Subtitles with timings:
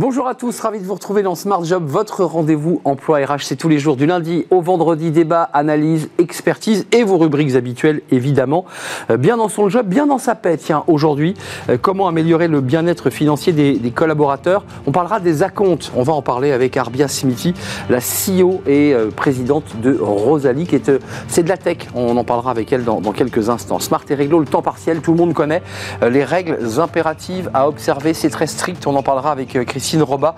[0.00, 3.42] Bonjour à tous, ravi de vous retrouver dans Smart Job, votre rendez-vous emploi RH.
[3.42, 8.00] C'est tous les jours du lundi au vendredi, débat, analyse, expertise et vos rubriques habituelles
[8.10, 8.64] évidemment.
[9.10, 10.56] Euh, bien dans son job, bien dans sa paix.
[10.56, 11.34] Tiens, aujourd'hui,
[11.68, 14.64] euh, comment améliorer le bien-être financier des, collaborateurs?
[14.86, 15.92] On parlera des acomptes.
[15.94, 17.52] On va en parler avec Arbia Smithy,
[17.90, 20.90] la CEO et euh, présidente de Rosalie, qui est,
[21.28, 21.88] c'est de la tech.
[21.94, 23.80] On en parlera avec elle dans, quelques instants.
[23.80, 25.62] Smart et réglo, le temps partiel, tout le monde connaît
[26.00, 28.14] les règles impératives à observer.
[28.14, 28.86] C'est très strict.
[28.86, 30.36] On en parlera avec Christine Christine Roba,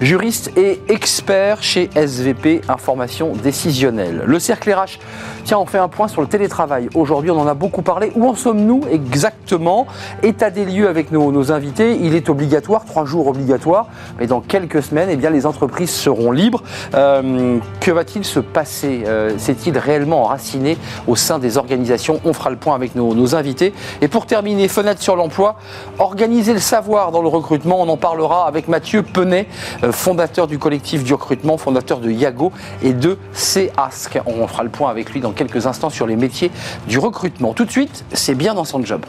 [0.00, 4.22] juriste et expert chez SVP Information Décisionnelle.
[4.24, 5.00] Le cercle RH,
[5.44, 6.88] tiens, on fait un point sur le télétravail.
[6.94, 8.12] Aujourd'hui, on en a beaucoup parlé.
[8.14, 9.88] Où en sommes-nous exactement?
[10.22, 11.98] État des lieux avec nos, invités.
[12.00, 13.88] Il est obligatoire, trois jours obligatoires,
[14.20, 16.62] mais dans quelques semaines, eh bien, les entreprises seront libres.
[16.94, 19.02] Euh, que va-t-il se passer?
[19.04, 20.78] Euh, C'est-il réellement enraciné
[21.08, 22.20] au sein des organisations?
[22.24, 23.74] On fera le point avec nos invités.
[24.00, 25.56] Et pour terminer, fenêtre sur l'emploi,
[25.98, 27.80] organiser le savoir dans le recrutement.
[27.80, 29.46] On en parlera avec Mathieu Mathieu Penet,
[29.84, 32.50] euh, fondateur du collectif du recrutement, fondateur de Yago
[32.82, 34.18] et de CASC.
[34.26, 36.50] On fera le point avec lui dans quelques instants sur les métiers
[36.88, 37.54] du recrutement.
[37.54, 39.02] Tout de suite, c'est bien dans son job.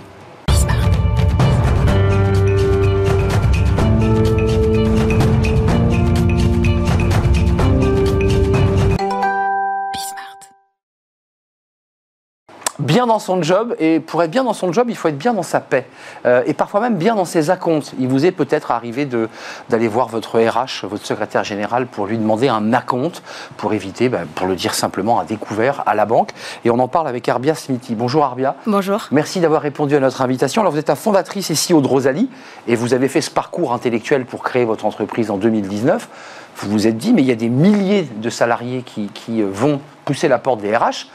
[12.80, 15.34] Bien dans son job, et pour être bien dans son job, il faut être bien
[15.34, 15.88] dans sa paix,
[16.26, 17.94] euh, et parfois même bien dans ses acomptes.
[18.00, 19.08] Il vous est peut-être arrivé
[19.70, 23.24] d'aller voir votre RH, votre secrétaire général, pour lui demander un acompte,
[23.58, 26.32] pour éviter, bah, pour le dire simplement, un découvert à la banque.
[26.66, 27.96] Et on en parle avec Arbia Smithy.
[27.96, 28.56] Bonjour Arbia.
[28.66, 29.08] Bonjour.
[29.12, 30.62] Merci d'avoir répondu à notre invitation.
[30.62, 32.30] Alors vous êtes la fondatrice et CEO de Rosalie,
[32.68, 36.10] et vous avez fait ce parcours intellectuel pour créer votre entreprise en 2019.
[36.58, 39.80] Vous vous êtes dit, mais il y a des milliers de salariés qui, qui vont
[40.06, 41.08] pousser la porte des RH.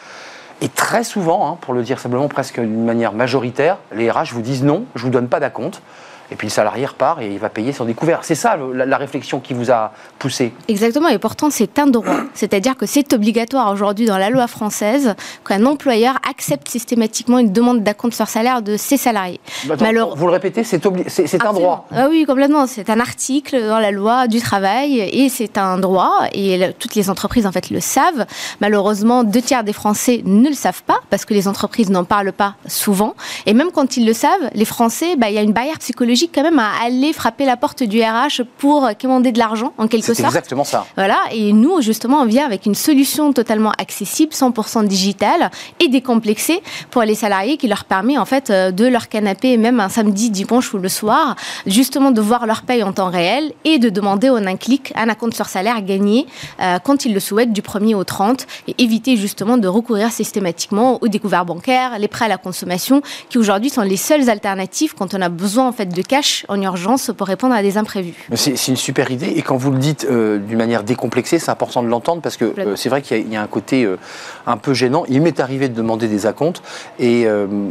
[0.60, 4.42] Et très souvent, hein, pour le dire simplement presque d'une manière majoritaire, les RH vous
[4.42, 5.82] disent non, je ne vous donne pas d'acompte
[6.30, 8.20] et puis le salarié repart et il va payer son découvert.
[8.22, 12.16] C'est ça la, réflexion qui vous a poussé Exactement, et pourtant c'est un droit.
[12.34, 15.14] C'est-à-dire que c'est obligatoire aujourd'hui dans la loi française
[15.46, 19.40] qu'un employeur accepte systématiquement une demande d'acompte sur salaire de ses salariés.
[19.66, 19.76] Bah,
[20.16, 22.66] vous le répétez, c'est un droit ah Oui, complètement.
[22.66, 27.08] C'est un article dans la loi du travail et c'est un droit et toutes les
[27.08, 28.26] entreprises en fait le savent.
[28.60, 32.32] Malheureusement, deux tiers des Français ne le savent pas parce que les entreprises n'en parlent
[32.32, 33.14] pas souvent.
[33.46, 36.17] Et même quand ils le savent, les Français, bah, il y a une barrière psychologique
[36.26, 40.14] quand même à aller frapper la porte du RH pour commander de l'argent, en quelque
[40.14, 40.20] sorte.
[40.20, 40.86] Exactement ça.
[40.96, 46.62] Voilà, et nous, justement, on vient avec une solution totalement accessible, 100% digitale et décomplexée
[46.90, 50.30] pour les salariés qui leur permet, en fait, euh, de leur canapé, même un samedi,
[50.30, 51.36] dimanche ou le soir,
[51.66, 55.08] justement de voir leur paye en temps réel et de demander en un clic un
[55.14, 56.26] compte sur salaire gagné
[56.60, 60.98] euh, quand ils le souhaitent du 1er au 30 et éviter justement de recourir systématiquement
[61.02, 65.14] aux découvertes bancaires, les prêts à la consommation, qui aujourd'hui sont les seules alternatives quand
[65.14, 68.26] on a besoin en fait de cash en urgence pour répondre à des imprévus.
[68.34, 71.82] C'est une super idée et quand vous le dites euh, d'une manière décomplexée, c'est important
[71.82, 73.98] de l'entendre parce que euh, c'est vrai qu'il y, a un côté euh,
[74.46, 75.04] un peu gênant.
[75.08, 76.62] Il m'est arrivé de demander des acomptes
[76.98, 77.26] et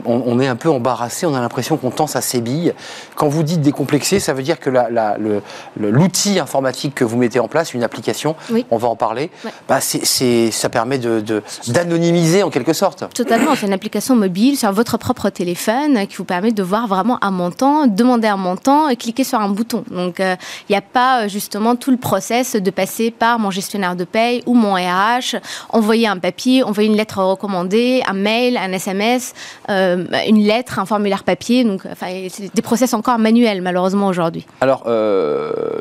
[0.05, 2.73] on, est un peu embarrassé, on a l'impression qu'on tense à ses billes.
[3.15, 4.69] Quand vous dites décomplexé, ça veut dire que
[5.79, 8.35] l'outil informatique que vous mettez en place, une application,
[8.69, 9.31] on va en parler,
[9.67, 13.11] bah ça permet d'anonymiser de, en quelque sorte.
[13.13, 17.17] Totalement, c'est une application mobile sur votre propre téléphone qui vous permet de voir vraiment
[17.23, 19.83] un montant, demander un montant et cliquer sur un bouton.
[19.91, 20.35] Donc, euh,
[20.69, 24.03] il n'y a pas euh, justement tout le process de passer par mon gestionnaire de
[24.03, 25.37] paye ou mon RH,
[25.69, 29.33] envoyer un papier, envoyer une lettre recommandée, un mail, un SMS,
[29.69, 31.63] euh, une lettre, un formulaire papier.
[31.63, 34.45] Donc, enfin, c'est des process encore manuels, malheureusement, aujourd'hui.
[34.61, 34.83] Alors,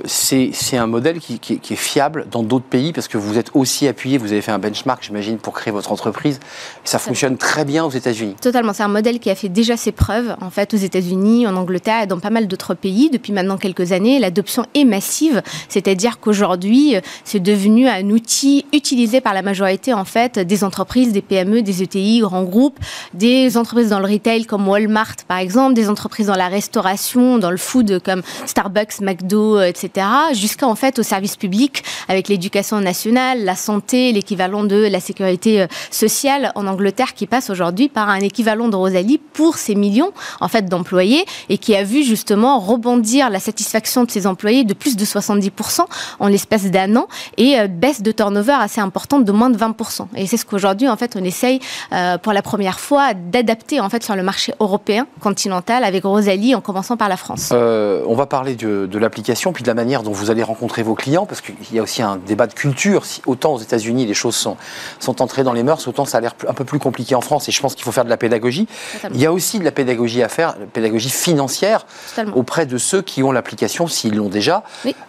[0.05, 4.19] c'est un modèle qui, est fiable dans d'autres pays parce que vous êtes aussi appuyé,
[4.19, 6.41] vous avez fait un benchmark, j'imagine, pour créer votre entreprise.
[6.85, 8.37] ça fonctionne très bien aux États-Unis.
[8.41, 8.73] Totalement.
[8.73, 12.03] C'est un modèle qui a fait déjà ses preuves, en fait, aux États-Unis, en Angleterre
[12.03, 14.19] et dans pas mal d'autres pays depuis maintenant quelques années.
[14.19, 20.39] L'adoption est massive, c'est-à-dire qu'aujourd'hui, c'est devenu un outil utilisé par la majorité en fait
[20.39, 22.79] des entreprises, des PME, des ETI, grands groupes,
[23.15, 27.51] des entreprises dans le retail comme Walmart par exemple, des entreprises dans la restauration, dans
[27.51, 33.45] le food comme Starbucks, McDo, etc., jusqu'à en fait au service public avec l'éducation nationale,
[33.45, 38.21] la santé, l'équivalent de la sécurité euh, sociale en Angleterre qui passe aujourd'hui par un
[38.21, 42.59] équivalent de Rosalie pour ces millions en fait d'employés et qui a vu justement justement
[42.59, 45.83] rebondir la satisfaction de ses employés de plus de 70%
[46.19, 47.07] en l'espace d'un an
[47.37, 50.07] et euh, baisse de turnover assez importante de moins de 20%.
[50.17, 51.61] Et c'est ce qu'aujourd'hui, en fait, on essaye
[51.93, 56.57] euh, pour la première fois d'adapter en fait sur le marché européen continental avec Rosalie
[56.57, 57.51] en commençant par la France.
[57.53, 60.83] Euh, on va parler de, de l'application puis de la manière dont vous allez rencontrer
[60.83, 63.05] vos clients parce qu'il y a aussi un débat de culture.
[63.05, 64.57] Si autant aux États-Unis les choses sont,
[64.99, 67.49] sont entrées dans les mœurs, autant ça a l'air un peu plus compliqué en France
[67.49, 68.67] et je pense qu'il faut faire de la pédagogie.
[69.15, 71.87] Il y a aussi de la pédagogie à faire, la pédagogie financière.
[72.35, 74.63] Auprès de ceux qui ont l'application, s'ils l'ont déjà.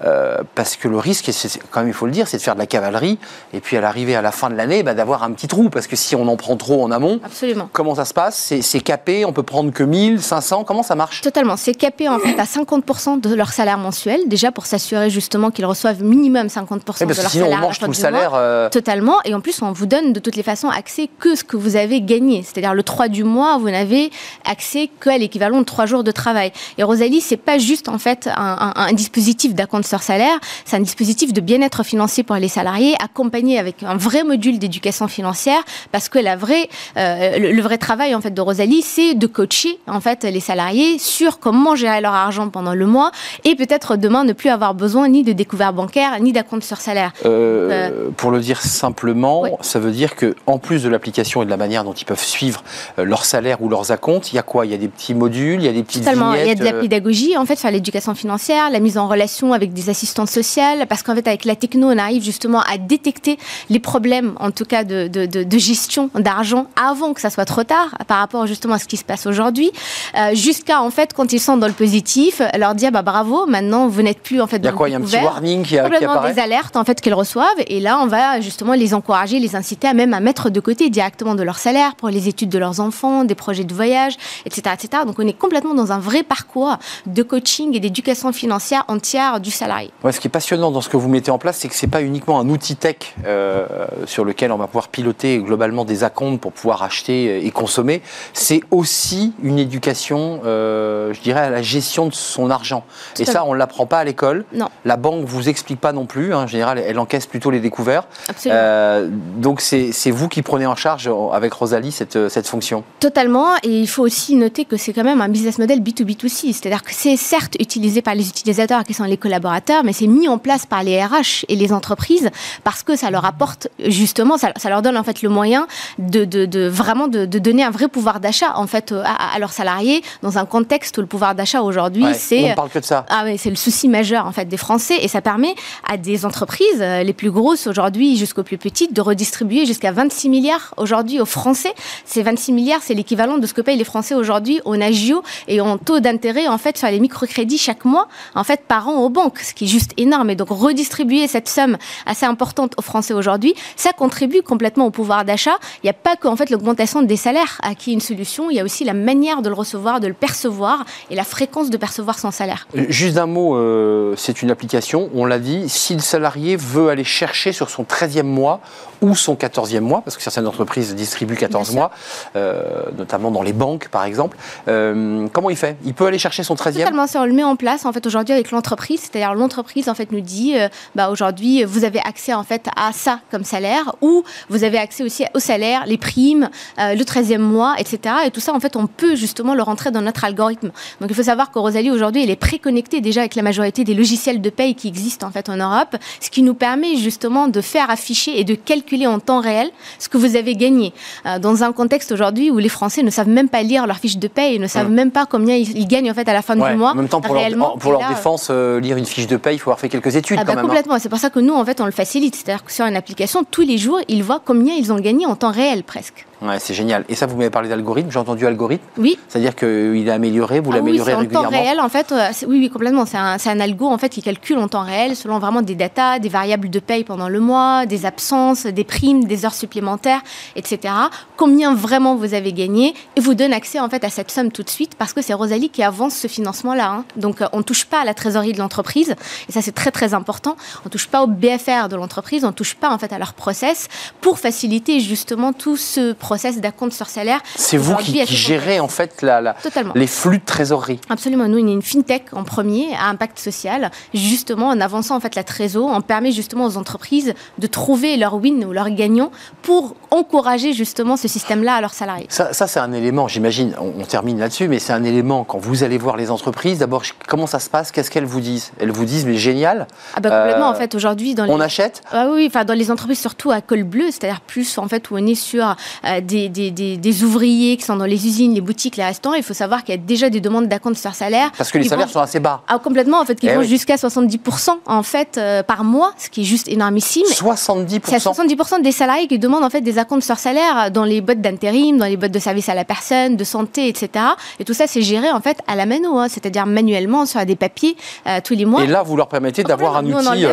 [0.04, 2.56] Euh, parce que le risque, c'est, quand même il faut le dire, c'est de faire
[2.56, 3.18] de la cavalerie
[3.54, 5.70] et puis à l'arrivée à la fin de l'année, bah, d'avoir un petit trou.
[5.70, 7.70] Parce que si on en prend trop en amont, Absolument.
[7.72, 8.54] comment ça se passe?
[8.62, 11.22] C'est, capé, on peut prendre que 1000, 500, comment ça marche?
[11.22, 15.52] Totalement, c'est capé en fait à 50% de leur salaire mensuel, déjà pour s'assurer justement
[15.52, 17.60] qu'ils reçoivent minimum 50% de leur sinon salaire.
[17.60, 18.32] On mange tout le salaire.
[18.34, 21.44] Euh, Totalement, et en plus on vous donne de toutes les façons accès que ce
[21.44, 22.44] que vous avez gagné.
[22.44, 24.12] C'est-à-dire le 3 du mois, vous n'avez
[24.46, 26.52] accès qu'à l'équivalent de 3 jours de travail.
[26.78, 31.34] Et Rosalie, c'est pas juste en fait un, dispositif d'acompte sur salaire, c'est un dispositif
[31.34, 35.62] de bien-être financier pour les salariés, accompagné avec un vrai module d'éducation financière,
[35.92, 39.80] parce que la vraie, euh, le, vrai travail en fait de Rosalie, c'est de coacher
[39.88, 43.12] en fait les salariés sur comment gérer leur argent pendant le mois
[43.44, 47.12] et peut-être demain ne plus avoir besoin ni de découvert bancaire ni d'acompte sur salaire.
[47.26, 51.46] Euh, euh, pour le dire simplement, ça veut dire que en plus de l'application et
[51.46, 52.64] de la manière dont ils peuvent suivre
[52.98, 54.66] leur salaire ou leurs acomptes, il y a quoi?
[54.66, 56.34] Il y a des petits modules, il y a des petites Totalement.
[56.34, 59.54] Il y a de la pédagogie en fait, faire l'éducation financière, la mise en relation
[59.54, 63.38] avec des assistantes sociales, parce qu'en fait avec la techno, on arrive justement à détecter
[63.70, 67.64] les problèmes, en tout cas de, de, de, gestion d'argent avant que ça soit trop
[67.64, 69.72] tard, par rapport justement à ce qui se passe aujourd'hui,
[70.18, 73.88] euh, jusqu'à en fait quand ils sont dans le positif, leur dire bah bravo, maintenant
[73.88, 74.90] vous n'êtes plus en fait dans Il y a quoi?
[74.90, 76.34] Il y a un petit warning qui, complètement apparaît?
[76.34, 79.88] Des alertes en fait qu'ils reçoivent, et là on va justement les encourager, les inciter
[79.88, 82.80] à même à mettre de côté directement de leur salaire pour les études de leurs
[82.80, 84.16] enfants, des projets de voyage,
[84.46, 85.04] etc., etc.
[85.06, 86.67] Donc on est complètement dans un vrai parcours
[87.06, 89.92] de coaching et d'éducation financière entière du salarié.
[90.04, 91.86] Ouais, ce qui est passionnant dans ce que vous mettez en place, c'est que ce
[91.86, 93.66] n'est pas uniquement un outil tech euh,
[94.06, 98.02] sur lequel on va pouvoir piloter globalement des acomptes pour pouvoir acheter et consommer,
[98.34, 102.84] c'est aussi une éducation, euh, je dirais, à la gestion de son argent.
[103.20, 104.46] et ça, on ne l'apprend pas à l'école.
[104.54, 104.70] Non.
[104.86, 106.34] La banque ne vous explique pas non plus.
[106.34, 106.44] Hein.
[106.44, 108.08] En général, elle encaisse plutôt les découverts.
[108.30, 108.60] Absolument.
[108.62, 112.84] Euh, donc c'est vous qui prenez en charge avec Rosalie cette, cette fonction.
[113.00, 113.56] Totalement.
[113.64, 116.54] Et il faut aussi noter que c'est quand même un business model B2B2C.
[116.58, 120.28] C'est-à-dire que c'est certes utilisé par les utilisateurs qui sont les collaborateurs, mais c'est mis
[120.28, 122.30] en place par les RH et les entreprises
[122.64, 125.68] parce que ça leur apporte justement, ça, leur donne en fait le moyen
[126.00, 130.38] de, de, vraiment de, donner un vrai pouvoir d'achat en fait à, leurs salariés dans
[130.38, 133.06] un contexte où le pouvoir d'achat aujourd'hui c'est on parle que de ça.
[133.10, 135.56] Ah oui, c'est le souci majeur en fait des Français et ça permet
[135.88, 140.30] à des entreprises euh, les plus grosses aujourd'hui jusqu'aux plus petites de redistribuer jusqu'à 26
[140.30, 141.74] milliards aujourd'hui aux Français.
[142.06, 145.62] Ces 26 milliards, c'est l'équivalent de ce que payent les Français aujourd'hui au Nagio et
[145.62, 149.10] en taux d'intérêt en fait sur les microcrédits chaque mois en fait par an aux
[149.10, 150.30] banques, ce qui est juste énorme.
[150.30, 155.26] Et donc redistribuer cette somme assez importante aux Français aujourd'hui, ça contribue complètement au pouvoir
[155.26, 155.58] d'achat.
[155.84, 158.50] Il n'y a pas que en fait l'augmentation des salaires à qui est une solution,
[158.50, 161.70] il y a aussi la manière de le recevoir, de le percevoir et la fréquence
[161.70, 162.68] de percevoir son salaire.
[162.76, 166.90] Euh, juste un mot, euh, c'est une application, on l'a dit, si le salarié veut
[166.90, 168.62] aller chercher sur son 13e mois
[169.02, 171.92] ou son 14e mois, parce que certaines entreprises distribuent 14 mois,
[172.36, 175.78] euh, notamment dans les banques par exemple, comment il fait?
[175.86, 178.34] Il peut aller chercher son 13e Totalement, on le met en place en fait aujourd'hui
[178.34, 180.56] avec l'entreprise, c'est-à-dire l'entreprise en fait nous dit,
[180.96, 185.04] bah, aujourd'hui vous avez accès en fait à ça comme salaire, ou vous avez accès
[185.04, 188.16] aussi au salaire, les primes, le 13e mois, etc.
[188.26, 190.72] Et tout ça en fait on peut justement le rentrer dans notre algorithme.
[191.02, 193.94] Donc il faut savoir que Rosalie aujourd'hui elle est préconnectée déjà avec la majorité des
[193.94, 197.62] logiciels de paye qui existent en fait en Europe, ce qui nous permet justement de
[197.62, 199.70] faire afficher et de calculer en temps réel
[200.00, 200.94] ce que vous avez gagné.
[201.26, 204.18] Euh, dans un contexte aujourd'hui où les Français ne savent même pas lire leur fiche
[204.18, 206.56] de paye et ne savent même pas combien ils, gagnent en fait à la fin
[206.56, 206.92] du mois.
[206.92, 209.60] En même temps, pour leur, pour leur défense, euh, lire une fiche de paye, il
[209.60, 210.60] faut avoir fait quelques études ah quand bah.
[210.60, 210.64] Hein.
[210.64, 211.00] Complètement.
[211.00, 212.36] C'est pour ça que nous, en fait, on le facilite.
[212.36, 215.36] C'est-à-dire que sur une application, tous les jours, ils voient combien ils ont gagné en
[215.36, 216.26] temps réel presque.
[216.42, 217.04] Ouais, c'est génial.
[217.10, 218.12] Et ça, vous m'avez parlé d'algorithme.
[218.12, 218.84] J'ai entendu algorithme.
[218.98, 219.18] Oui.
[219.28, 221.48] C'est-à-dire qu'il est amélioré, vous ah l'améliorez oui, régulièrement.
[221.48, 222.12] En temps réel, en fait.
[222.12, 223.06] Euh, oui, oui, complètement.
[223.06, 226.20] C'est un, un, algo en fait qui calcule en temps réel selon vraiment des datas,
[226.20, 230.22] des variables de paye pendant le mois, des absences, des primes, des heures supplémentaires,
[230.56, 230.94] etc.
[231.38, 234.64] Combien vraiment vous avez gagné et vous donne accès en fait à cette somme tout
[234.64, 236.90] de suite parce que c'est Rosalie qui avance ce financement-là.
[236.90, 237.06] Hein.
[237.16, 239.16] Donc euh, on ne touche pas à la trésorerie de l'entreprise
[239.50, 240.56] et ça c'est très très important.
[240.86, 243.18] On ne touche pas au BFR de l'entreprise, on ne touche pas en fait à
[243.18, 243.88] leur process
[244.22, 247.40] pour faciliter justement tout ce process d'acompte sur salaire.
[247.56, 249.56] C'est vous qui, gérez en fait la,
[249.96, 251.00] les flux de trésorerie.
[251.10, 251.48] Absolument.
[251.48, 253.92] Nous, on est une fintech en premier à impact social.
[254.14, 258.36] Justement, en avançant en fait la trésor, on permet justement aux entreprises de trouver leur
[258.36, 259.32] win ou leur gagnant
[259.62, 262.28] pour encourager justement ce système-là à leurs salariés.
[262.30, 265.98] Ça, c'est un élément, j'imagine, on, termine là-dessus, mais c'est un élément quand vous allez
[265.98, 266.80] voir les entreprises.
[266.80, 267.92] D'abord, comment ça se passe?
[267.94, 268.72] Qu'est-ce qu'elles vous disent?
[268.82, 269.88] Elles vous disent, mais génial.
[270.16, 272.02] Ah bah complètement, en fait, aujourd'hui, dans on achète?
[272.12, 275.16] Ah oui, enfin dans les entreprises surtout à col bleu, c'est-à-dire plus en fait où
[275.16, 275.76] on est sur
[276.22, 279.54] des, des, des, ouvriers qui sont dans les usines, les boutiques, les restaurants, il faut
[279.54, 281.52] savoir qu'il y a déjà des demandes d'acompte sur salaire.
[281.58, 282.62] Parce que les salaires sont assez bas.
[282.68, 286.42] Ah, complètement, en fait, qui eh vont jusqu'à 70% en fait, par mois, ce qui
[286.42, 287.26] est juste énormissime.
[287.28, 291.22] 70% C'est 70% des salariés qui demandent en fait des acomptes sur salaire dans les
[291.22, 294.26] boîtes d'intérim, dans les boîtes de service à la personne, de santé, etc.
[294.60, 297.56] Et tout ça, c'est géré en fait à la mano, hein, c'est-à-dire manuellement sur des
[297.56, 297.96] papiers
[298.44, 298.84] tous les mois.
[298.84, 300.46] Et là, vous leur permettez d'avoir un outil.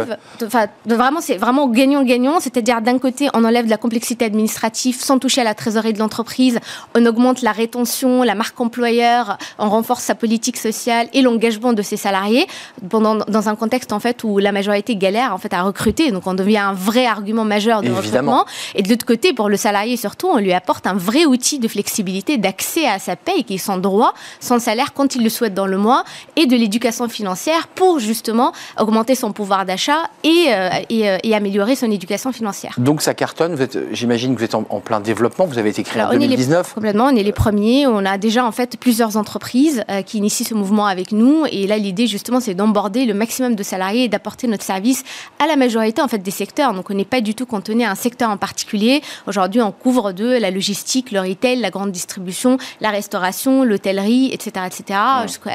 [0.87, 5.41] Vraiment, c'est vraiment gagnant-gagnant, c'est-à-dire d'un côté, on enlève de la complexité administrative sans toucher
[5.41, 6.59] à la trésorerie de l'entreprise,
[6.95, 11.83] on augmente la rétention, la marque employeur, on renforce sa politique sociale et l'engagement de
[11.83, 12.47] ses salariés
[12.89, 16.27] pendant, dans un contexte en fait où la majorité galère en fait à recruter, donc
[16.27, 18.45] on devient un vrai argument majeur de recrutement.
[18.75, 21.69] Et de l'autre côté, pour le salarié surtout, on lui apporte un vrai outil de
[21.69, 25.55] flexibilité, d'accès à sa paye qui est sans droit, sans salaire quand il le souhaite
[25.55, 26.05] dans le mois,
[26.37, 31.75] et de l'éducation financière pour justement augmenter son pouvoir d'achat et, euh, euh, et, améliorer
[31.75, 32.75] son éducation financière.
[32.79, 33.57] Donc ça cartonne,
[33.93, 37.17] j'imagine que vous êtes en, plein développement, vous avez été créé en 2019 Complètement, on
[37.17, 40.87] est les premiers, on a déjà en fait plusieurs entreprises euh, qui initient ce mouvement
[40.87, 44.65] avec nous, et là l'idée justement c'est d'emborder le maximum de salariés et d'apporter notre
[44.65, 45.05] service
[45.39, 46.75] à la majorité en fait des secteurs.
[46.75, 49.03] Donc on n'est pas du tout cantonné à un secteur en particulier.
[49.27, 54.67] Aujourd'hui on couvre de la logistique, le retail, la grande distribution, la restauration, l'hôtellerie, etc.,
[54.67, 54.99] etc.,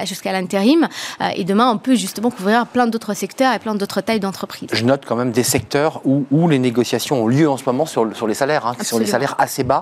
[0.06, 0.88] jusqu'à l'intérim.
[1.36, 4.70] et demain on peut justement couvrir plein d'autres secteurs et plein d'autres tailles d'entreprises.
[4.72, 7.86] Je note quand même des secteurs où, où, les négociations ont lieu en ce moment
[7.86, 9.79] sur, sur les salaires, hein, qui sont des salaires assez bas,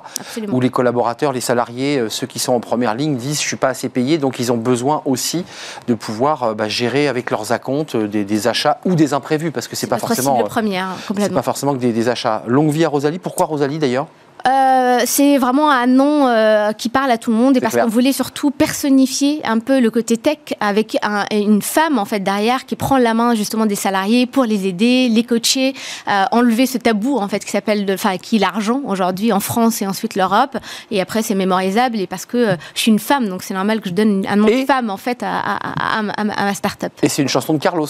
[0.52, 3.58] où les collaborateurs, les salariés, euh, ceux qui sont en première ligne disent je suis
[3.58, 5.46] pas assez payé, donc ils ont besoin aussi
[5.88, 9.68] de pouvoir euh, bah, gérer avec leurs acomptes euh, des, achats ou des imprévus, parce
[9.68, 10.96] que c'est pas forcément, première,
[11.34, 12.44] pas forcément que des, des achats.
[12.48, 13.20] Longue vie à Rosalie.
[13.20, 14.08] Pourquoi Rosalie d'ailleurs?
[14.48, 17.88] Euh, c'est vraiment un nom euh, qui parle à tout le monde et parce qu'on
[17.88, 20.98] voulait surtout personnifier un peu le côté tech avec
[21.32, 25.10] une femme en fait derrière qui prend la main justement des salariés pour les aider,
[25.10, 25.74] les coacher,
[26.08, 29.82] euh, enlever ce tabou en fait qui s'appelle, enfin qui est l'argent aujourd'hui en France
[29.82, 30.58] et ensuite l'Europe
[30.92, 33.90] et après c'est mémorisable et parce que je suis une femme donc c'est normal que
[33.90, 36.94] je donne un nom de femme en fait à, à, à, à ma start-up.
[37.04, 37.88] Et c'est une chanson de Carlos.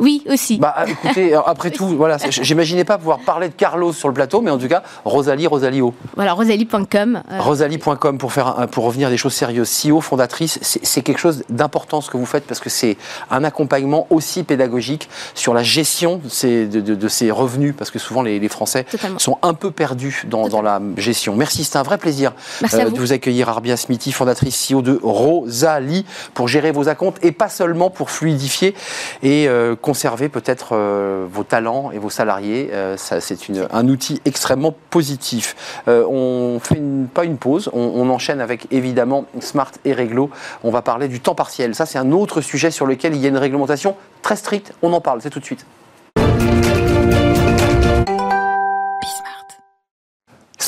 [0.00, 0.56] Oui, aussi.
[0.58, 4.50] Bah, écoutez, après tout, voilà, j'imaginais pas pouvoir parler de Carlos sur le plateau, mais
[4.50, 5.94] en tout cas, Rosalie, Rosalio.
[6.16, 7.22] Voilà, rosalie.com.
[7.30, 7.40] Euh.
[7.40, 9.70] Rosalie.com pour faire pour revenir à des choses sérieuses.
[9.70, 12.96] CEO, fondatrice, c'est quelque chose d'important ce que vous faites parce que c'est
[13.30, 18.22] un accompagnement aussi pédagogique sur la gestion de ces, de, ces revenus, parce que souvent
[18.22, 18.84] les, Français
[19.18, 21.36] sont un peu perdus dans, dans la gestion.
[21.36, 22.32] Merci, c'est un vrai plaisir
[22.74, 26.04] euh, de vous accueillir, Arbia Smithy, fondatrice CEO de Rosalie,
[26.34, 28.74] pour gérer vos acomptes et pas seulement pour fluidifier
[29.22, 32.70] et euh, conserver peut-être euh, vos talents et vos salariés.
[32.72, 33.36] Euh, c'est
[33.72, 35.82] un outil extrêmement positif.
[35.88, 36.80] Euh, on fait
[37.12, 40.30] pas une pause, on, enchaîne avec évidemment Smart et Réglo.
[40.62, 41.74] On va parler du temps partiel.
[41.74, 44.72] Ça, c'est un autre sujet sur lequel il y a une réglementation très stricte.
[44.80, 45.66] On en parle, c'est tout de suite.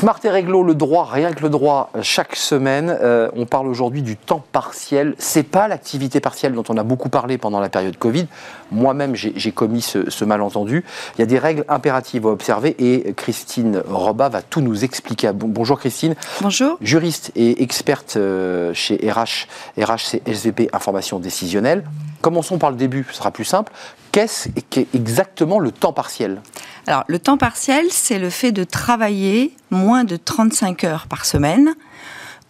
[0.02, 2.92] Smart et Réglo, le droit, rien que le droit, chaque semaine.
[3.02, 5.14] Euh, on parle aujourd'hui du temps partiel.
[5.16, 8.26] C'est pas l'activité partielle dont on a beaucoup parlé pendant la période Covid.
[8.73, 10.85] Moi-même, j'ai commis ce, malentendu.
[11.14, 15.30] Il y a des règles impératives à observer et Christine Roba va tout nous expliquer.
[15.32, 16.16] Bonjour Christine.
[16.40, 16.78] Bonjour.
[16.80, 19.47] Juriste et experte euh, chez RH,
[19.80, 21.85] RH c'est SVP Information Décisionnelle.
[22.22, 23.72] Commençons par le début, ce sera plus simple.
[24.12, 24.48] Qu'est-ce
[24.94, 26.40] exactement le temps partiel?
[26.86, 31.74] Alors, le temps partiel, c'est le fait de travailler moins de 35 heures par semaine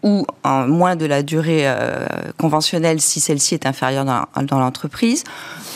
[0.03, 5.23] ou moins de la durée euh, conventionnelle si celle-ci est inférieure dans, dans l'entreprise,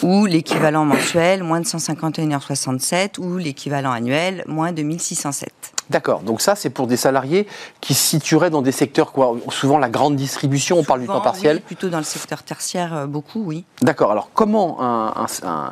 [0.03, 5.76] ou l'équivalent mensuel, moins de 151h67, ou l'équivalent annuel, moins de 1607.
[5.91, 6.21] D'accord.
[6.21, 7.47] Donc ça, c'est pour des salariés
[7.81, 11.21] qui se situeraient dans des secteurs, quoi, souvent la grande distribution, on parle du temps
[11.21, 11.57] partiel.
[11.57, 13.65] Oui, plutôt dans le secteur tertiaire, euh, beaucoup, oui.
[13.83, 14.11] D'accord.
[14.11, 14.79] Alors comment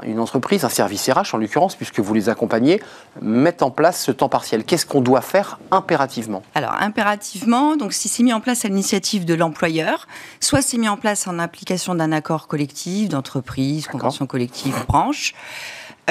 [0.05, 2.81] une entreprise, un service RH en l'occurrence, puisque vous les accompagnez,
[3.21, 4.65] met en place ce temps partiel?
[4.65, 6.43] Qu'est-ce qu'on doit faire impérativement?
[6.55, 10.07] Alors impérativement, donc si c'est mis en place à l'initiative de l'employeur,
[10.41, 15.35] soit c'est mis en place en application d'un accord collectif d'entreprise, convention collective, branche.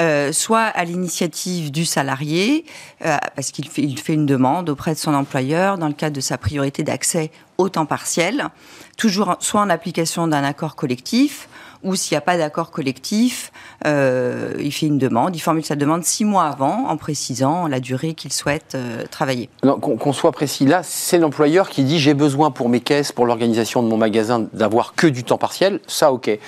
[0.00, 2.64] Euh, soit à l'initiative du salarié,
[3.06, 6.36] euh, parce qu'il fait, une demande auprès de son employeur dans le cadre de sa
[6.36, 8.48] priorité d'accès au temps partiel,
[8.96, 11.48] toujours soit en application d'un accord collectif,
[11.84, 13.52] ou s'il n'y a pas d'accord collectif,
[13.86, 17.78] euh, il fait une demande, il formule sa demande six mois avant en précisant la
[17.78, 18.76] durée qu'il souhaite
[19.12, 19.48] travailler.
[19.80, 23.82] Qu'on soit précis, là, c'est l'employeur qui dit j'ai besoin pour mes caisses, pour l'organisation
[23.82, 26.38] de mon magasin, d'avoir que du temps partiel, ça ok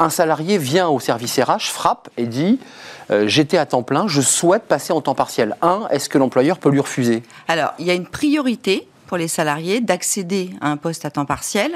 [0.00, 2.58] un salarié vient au service RH, frappe et dit
[3.10, 5.56] euh, j'étais à temps plein, je souhaite passer en temps partiel.
[5.62, 7.22] Un, est-ce que l'employeur peut lui refuser?
[7.46, 11.26] Alors, il y a une priorité pour les salariés d'accéder à un poste à temps
[11.26, 11.72] partiel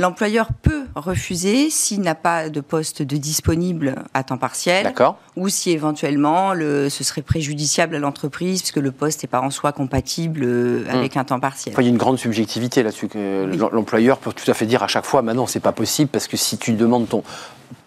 [0.00, 4.92] L'employeur peut refuser s'il n'a pas de poste de disponible à temps partiel.
[5.36, 9.50] Ou si éventuellement le, ce serait préjudiciable à l'entreprise puisque le poste n'est pas en
[9.50, 10.96] soi compatible euh, Hmm.
[10.96, 11.74] avec un temps partiel.
[11.74, 13.08] Enfin, il y a une grande subjectivité là-dessus.
[13.14, 13.58] Oui.
[13.72, 16.36] L'employeur peut tout à fait dire à chaque fois, maintenant, c'est pas possible parce que
[16.36, 17.22] si tu demandes ton.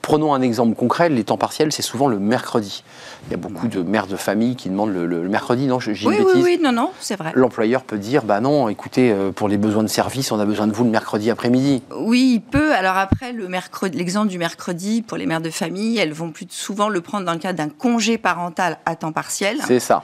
[0.03, 2.83] Prenons un exemple concret, les temps partiels, c'est souvent le mercredi.
[3.27, 5.79] Il y a beaucoup de mères de famille qui demandent le, le- le mercredi, non,
[5.79, 7.31] j'ai oui, oui, oui, non, non, c'est vrai.
[7.35, 10.67] L'employeur peut dire, bah non, écoutez, euh, pour les besoins de service, on a besoin
[10.67, 11.83] de vous le mercredi après-midi.
[11.97, 12.73] Oui, il peut.
[12.75, 16.47] Alors après, le mercredi, l'exemple du mercredi pour les mères de famille, elles vont plus
[16.49, 19.59] souvent le prendre dans le cadre d'un congé parental à temps partiel.
[19.65, 20.03] C'est ça.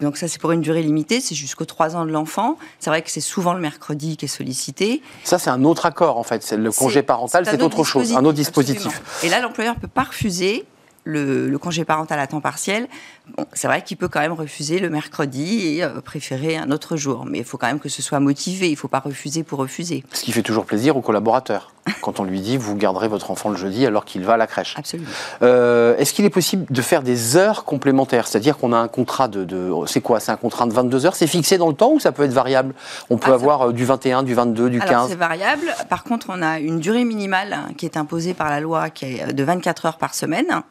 [0.00, 2.56] Donc ça, c'est pour une durée limitée, c'est jusqu'aux 3 ans de l'enfant.
[2.78, 5.02] C'est vrai que c'est souvent le mercredi qui est sollicité.
[5.24, 6.52] Ça, c'est un autre accord, en fait.
[6.52, 8.86] Le congé parental, c'est autre chose, un autre dispositif.
[8.86, 9.06] absolument.
[9.22, 10.64] Et là, l'employeur peut pas refuser
[11.06, 12.88] le, le congé parental à temps partiel.
[13.36, 16.96] Bon, c'est vrai qu'il peut quand même refuser le mercredi et euh, préférer un autre
[16.96, 17.24] jour.
[17.26, 18.66] Mais il faut quand même que ce soit motivé.
[18.68, 20.04] Il ne faut pas refuser pour refuser.
[20.12, 21.72] Ce qui fait toujours plaisir aux collaborateurs.
[22.02, 24.48] Quand on lui dit, vous garderez votre enfant le jeudi alors qu'il va à la
[24.48, 24.74] crèche.
[24.76, 25.08] Absolument.
[25.42, 28.26] Euh, Est-ce qu'il est possible de faire des heures complémentaires?
[28.26, 29.44] C'est-à-dire qu'on a un contrat de.
[29.44, 30.18] de- c'est quoi?
[30.18, 31.14] C'est un contrat de 22 heures?
[31.14, 32.74] C'est fixé dans le temps ou ça peut être variable?
[33.10, 35.72] On peut Ah, avoir euh, du 21, du 22, du Alors 15 c'est variable.
[35.88, 39.04] Par contre, on a une durée minimale hein, qui est imposée par la loi, qui
[39.04, 40.62] est de 24 heures par semaine.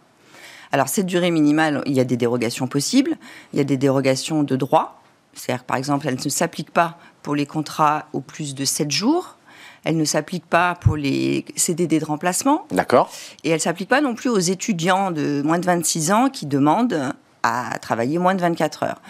[0.76, 3.16] Alors cette durée minimale, il y a des dérogations possibles.
[3.54, 5.02] Il y a des dérogations de droit.
[5.34, 9.38] C'est-à-dire, par exemple, elle ne s'applique pas pour les contrats au plus de 7 jours.
[9.86, 12.66] Elle ne s'applique pas pour les CDD de remplacement.
[12.72, 13.10] D'accord.
[13.46, 16.46] Et elle ne s'applique pas non plus aux étudiants de moins de 26 ans qui
[16.46, 19.02] demandent à travailler moins de 24 heures.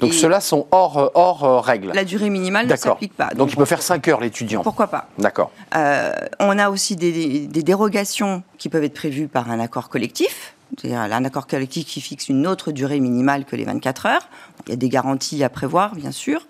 [0.00, 1.92] Donc ceux-là sont hors, euh, hors règle.
[1.94, 3.30] La durée minimale ne s'applique pas.
[3.34, 4.62] Donc il peut faire 5 heures l'étudiant.
[4.62, 5.50] Pourquoi pas D'accord.
[5.74, 10.52] Euh, on a aussi des, des dérogations qui peuvent être prévues par un accord collectif,
[10.78, 14.28] c'est-à-dire un accord collectif qui fixe une autre durée minimale que les 24 heures.
[14.66, 16.46] Il y a des garanties à prévoir, bien sûr.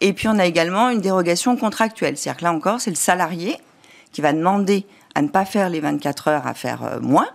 [0.00, 3.56] Et puis on a également une dérogation contractuelle, c'est-à-dire que là encore, c'est le salarié
[4.12, 7.28] qui va demander à ne pas faire les 24 heures, à faire euh, moins.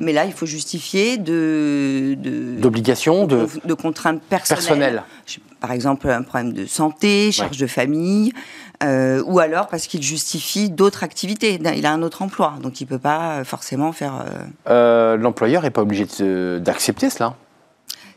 [0.00, 3.46] Mais là, il faut justifier de, de, D'obligation, de.
[3.64, 5.02] de contraintes personnelles.
[5.26, 8.32] Je- Par exemple, un problème de santé, charge de famille,
[8.82, 11.60] euh, ou alors parce qu'il justifie d'autres activités.
[11.76, 14.24] Il a un autre emploi, donc il peut pas euh, forcément faire.
[14.68, 16.04] euh, L'employeur n'est pas obligé
[16.58, 17.34] d'accepter cela.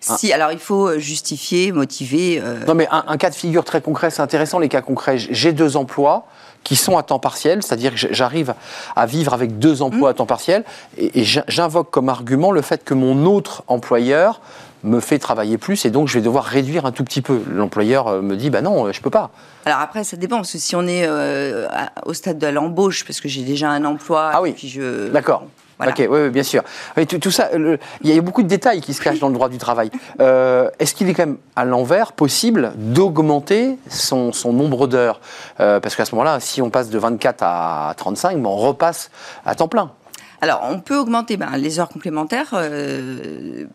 [0.01, 2.41] Si, alors il faut justifier, motiver.
[2.43, 5.17] euh, Non, mais un, un cas de figure très concret, c'est intéressant les cas concrets.
[5.19, 6.25] J'ai deux emplois
[6.63, 8.55] qui sont à temps partiel, c'est-à-dire que j'arrive
[8.95, 10.63] à vivre avec deux emplois à temps partiel,
[10.97, 14.41] et, et j'in- j'invoque comme argument le fait que mon autre employeur
[14.85, 17.41] me fait travailler plus, et donc je vais devoir réduire un tout petit peu.
[17.51, 19.31] L'employeur euh, me dit, bah non, euh, je peux pas.
[19.65, 21.67] Alors après, ça dépend, parce que si on est euh,
[22.05, 24.51] au stade de l'embauche, parce que j'ai déjà un emploi, Ah oui.
[24.51, 25.09] et puis je.
[25.09, 25.43] D'accord.
[25.77, 25.91] Voilà.
[25.91, 26.63] Ok, oui, oui, bien sûr.
[26.95, 29.33] Oui, tout, tout ça, il y a beaucoup de détails qui se cachent dans le
[29.33, 29.91] droit du travail.
[30.21, 35.19] Euh, Est-ce qu'il est quand même à l'envers possible d'augmenter son, son nombre d'heures?
[35.59, 39.11] Euh, Parce qu'à ce moment-là, si on passe de 24 à 35, ben, on repasse
[39.45, 39.91] à temps plein.
[40.39, 42.51] Alors, on peut augmenter ben, les heures complémentaires.
[42.53, 43.65] euh,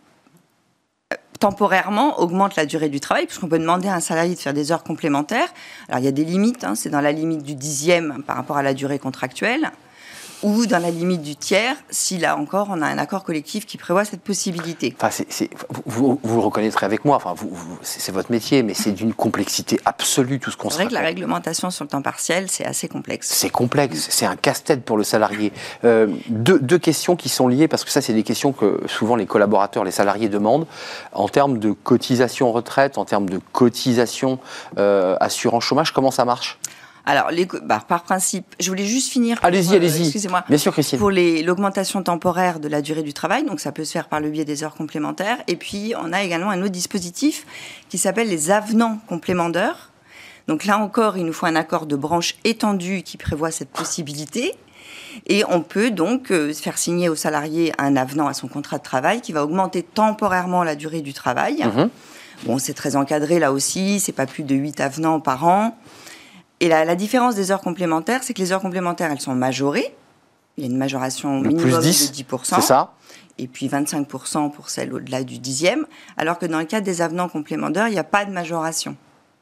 [1.40, 4.70] temporairement augmente la durée du travail, puisqu'on peut demander à un salarié de faire des
[4.70, 5.48] heures complémentaires.
[5.88, 8.58] Alors il y a des limites, hein, c'est dans la limite du dixième par rapport
[8.58, 9.72] à la durée contractuelle,
[10.42, 13.76] ou dans la limite du tiers, si là encore on a un accord collectif qui
[13.76, 14.94] prévoit cette possibilité.
[14.98, 18.12] Enfin, c'est- c'est- vous, vous, vous le reconnaîtrez avec moi, enfin, vous, vous- c'est c'est
[18.12, 21.00] votre métier, mais c'est d'une complexité absolue tout ce qu'on C'est se vrai que la
[21.00, 23.28] réglementation sur le temps partiel, c'est assez complexe.
[23.30, 25.52] C'est complexe, c'est un casse-tête pour le salarié.
[25.84, 29.16] Euh, deux, deux questions qui sont liées, parce que ça, c'est des questions que souvent
[29.16, 30.66] les collaborateurs, les salariés demandent,
[31.12, 34.38] en termes de cotisation retraite, en termes de cotisation
[34.78, 36.58] euh, assurance chômage, comment ça marche?
[37.06, 39.38] Alors, les, bah, par principe, je voulais juste finir.
[39.42, 40.02] Allez-y, euh, allez-y.
[40.02, 40.44] Excusez-moi.
[40.48, 40.98] Bien sûr, Christine.
[40.98, 44.30] Pour l'augmentation temporaire de la durée du travail, donc ça peut se faire par le
[44.30, 45.38] biais des heures complémentaires.
[45.48, 47.46] Et puis, on a également un autre dispositif
[47.88, 49.90] qui s'appelle les avenants compléments d'heures.
[50.48, 54.54] Donc là encore, il nous faut un accord de branche étendu qui prévoit cette possibilité.
[55.26, 58.82] Et on peut donc euh, faire signer au salarié un avenant à son contrat de
[58.82, 61.64] travail qui va augmenter temporairement la durée du travail.
[61.64, 61.90] Mhm.
[62.46, 65.76] Bon, c'est très encadré là aussi, c'est pas plus de 8 avenants par an.
[66.60, 69.94] Et la, la différence des heures complémentaires, c'est que les heures complémentaires, elles sont majorées.
[70.56, 72.40] Il y a une majoration minimum plus 10, de 10%.
[72.42, 72.92] c'est ça
[73.38, 75.86] Et puis 25% pour celles au-delà du dixième.
[76.18, 78.96] Alors que dans le cadre des avenants complémentaires, il n'y a pas de majoration.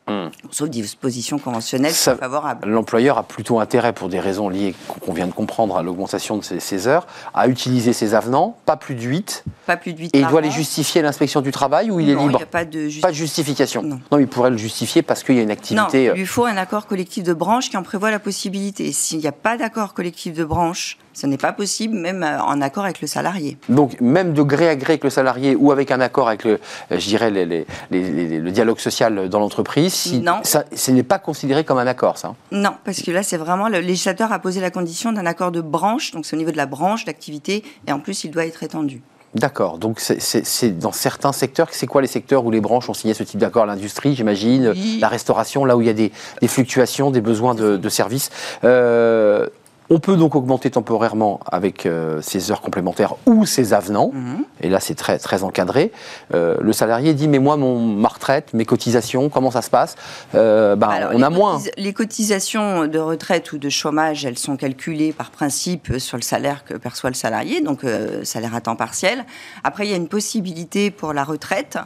[0.09, 0.29] Hmm.
[0.51, 2.69] Sauf dispositions conventionnelles Ça- favorables.
[2.69, 6.43] L'employeur a plutôt intérêt, pour des raisons liées qu'on vient de comprendre à l'augmentation de
[6.45, 10.17] ses, ses heures, à utiliser ses avenants, pas plus de 8, Pas plus de 8
[10.17, 12.43] et il doit les justifier à l'inspection du travail ou il est libre Il n'y
[12.43, 13.83] a pas de justi- Pas de justification.
[13.83, 14.19] Non.
[14.19, 16.05] il pourrait le justifier parce qu'il y a une Non, activité.
[16.05, 18.93] il euh, lui faut un accord collectif de branche qui en prévoit la possibilité.
[18.93, 22.61] S'il n'y a pas d'accord collectif de branche Ce n'est pas possible, même euh, en
[22.61, 23.57] accord avec le salarié.
[23.69, 26.61] Donc, même de gré à gré avec le salarié ou avec un accord avec, le,
[26.93, 30.41] euh, je dirais, le dialogue social dans l'entreprise, si non.
[30.43, 33.69] Ça, ce n'est pas considéré comme un accord, ça Non, parce que là, c'est vraiment
[33.69, 36.57] le législateur a posé la condition d'un accord de branche, donc c'est au niveau de
[36.57, 39.03] la branche d'activité, et en plus, il doit être étendu.
[39.35, 39.77] D'accord.
[39.77, 41.69] Donc c'est dans certains secteurs.
[41.71, 43.67] C'est quoi les secteurs où les branches ont signé ce type d'accord?
[43.67, 46.11] L'industrie, j'imagine, la restauration, là où il y a des,
[46.47, 48.31] fluctuations, des besoins de, de services.
[48.65, 49.47] Euh,
[49.91, 54.11] on peut donc augmenter temporairement avec euh, ces heures complémentaires ou ces avenants.
[54.13, 54.45] Mhm.
[54.61, 55.93] Et là, c'est très, très encadré.
[56.35, 59.97] Euh, le salarié dit Mais moi, mon, ma retraite, mes cotisations, comment ça se passe?
[60.35, 61.61] Euh, ben, On a moins.
[61.77, 66.65] Les cotisations de retraite ou de chômage, elles sont calculées par principe sur le salaire
[66.65, 67.85] que perçoit le salarié, donc
[68.25, 69.25] salaire à temps partiel.
[69.65, 71.79] Après, il y a une possibilité pour la retraite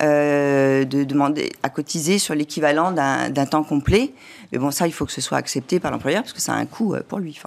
[0.00, 4.12] de demander à cotiser sur l'équivalent d'un temps complet.
[4.52, 6.56] Mais bon, ça, il faut que ce soit accepté par l'employeur parce que ça a
[6.56, 7.40] un coût pour lui.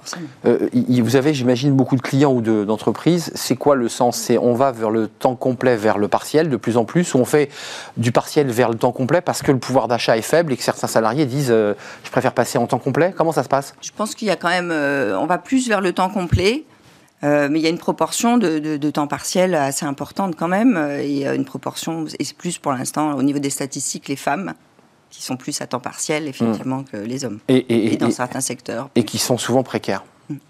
[0.46, 3.30] Euh, vous avez, j'imagine, beaucoup de clients ou d'entreprises.
[3.34, 4.16] c'est quoi le sens?
[4.16, 7.18] C'est on va vers le temps complet, vers le partiel de plus en plus, ou
[7.18, 7.50] on fait
[7.96, 10.62] du partiel vers le temps complet parce que le pouvoir d'achat est faible et que
[10.62, 13.14] certains salariés disent euh, je préfère passer en temps complet?
[13.16, 13.74] Comment ça se passe?
[13.80, 14.70] Je pense qu'il y a quand même.
[14.70, 16.64] Euh, on va plus vers le temps complet.
[17.22, 21.44] mais il y a une proportion de, temps partiel assez importante quand même, et une
[21.44, 24.54] proportion, et c'est plus pour l'instant au niveau des statistiques, les femmes
[25.10, 26.84] qui sont plus à temps partiel, effectivement, mmh.
[26.84, 27.40] que les hommes.
[27.48, 28.88] Et, dans certains secteurs.
[28.94, 30.04] Et qui sont souvent précaires.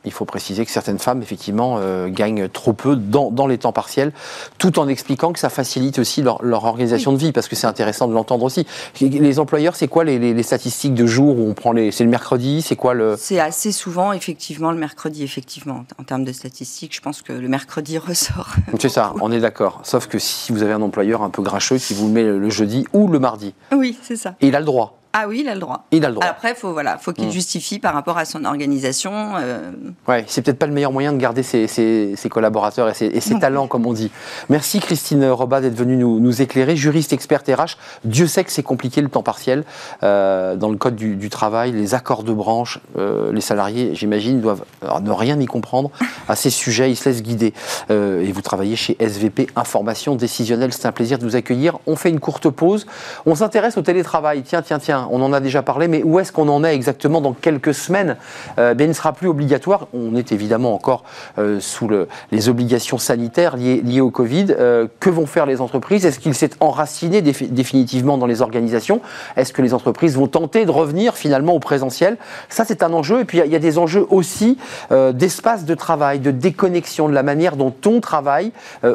[0.05, 3.73] Il faut préciser que certaines femmes, effectivement, euh, gagnent trop peu dans, dans, les temps
[3.73, 4.13] partiels,
[4.59, 7.67] tout en expliquant que ça facilite aussi leur, leur organisation de vie, parce que c'est
[7.67, 8.67] intéressant de l'entendre aussi.
[9.01, 11.91] Les employeurs, c'est quoi les, les, statistiques de jour où on prend les...
[11.91, 13.17] C'est le mercredi C'est quoi le...
[13.19, 15.85] C'est assez souvent, effectivement, le mercredi, effectivement.
[15.99, 18.55] En termes de statistiques, je pense que le mercredi ressort.
[18.79, 19.81] C'est ça, on est d'accord.
[19.85, 22.51] Sauf que si vous avez un employeur un peu grincheux qui vous le met le
[22.51, 23.55] jeudi ou le mardi.
[23.73, 24.35] Oui, c'est ça.
[24.41, 25.00] Et il a le droit.
[25.13, 25.87] Ah oui, il a le droit.
[25.91, 26.25] Il a le droit.
[26.25, 27.33] Après, faut voilà, faut qu'il hmm.
[27.33, 29.35] justifie par rapport à son organisation.
[29.39, 29.73] Euh...
[30.07, 33.07] Ouais, c'est peut-être pas le meilleur moyen de garder ses, ses, ses collaborateurs et ses,
[33.07, 34.13] et ses talents, comme on dit.
[34.51, 37.77] Merci Christine Robat d'être venue nous, nous, éclairer, juriste experte RH.
[38.05, 39.65] Dieu sait que c'est compliqué le temps partiel
[40.05, 42.79] euh, dans le code du, du, travail, les accords de branche.
[42.97, 44.65] Euh, les salariés, j'imagine, doivent
[45.03, 45.91] ne rien y comprendre
[46.29, 46.89] à ces sujets.
[46.89, 47.53] Ils se laissent guider.
[47.91, 50.73] Euh, et vous travaillez chez SVP Information Décisionnelle.
[50.73, 51.79] C'est un plaisir de vous accueillir.
[51.89, 52.87] On fait une courte pause.
[53.27, 54.45] On s'intéresse au télétravail.
[54.45, 57.21] Tiens, tiens, tiens on en a déjà parlé, mais où est-ce qu'on en est exactement
[57.21, 58.17] dans quelques semaines
[58.59, 59.89] euh, Il ne sera plus obligatoire.
[59.93, 61.05] On est évidemment encore
[61.39, 61.89] euh, sous
[62.33, 64.47] les obligations sanitaires liées, au Covid.
[64.51, 66.07] Euh, que vont faire les entreprises?
[66.07, 69.01] Est-ce qu'il s'est enraciné définitivement dans les organisations?
[69.37, 72.17] Est-ce que les entreprises vont tenter de revenir finalement au présentiel?
[72.49, 73.21] Ça, c'est un enjeu.
[73.21, 74.59] Et puis, il y, a des enjeux aussi
[74.91, 78.53] d'espace de travail, de déconnexion, de la manière dont on travaille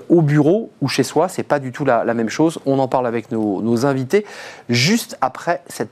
[0.10, 1.28] au bureau ou chez soi.
[1.30, 2.60] C'est pas du tout la, même chose.
[2.66, 4.26] On en parle avec nos invités
[4.70, 5.90] juste après cette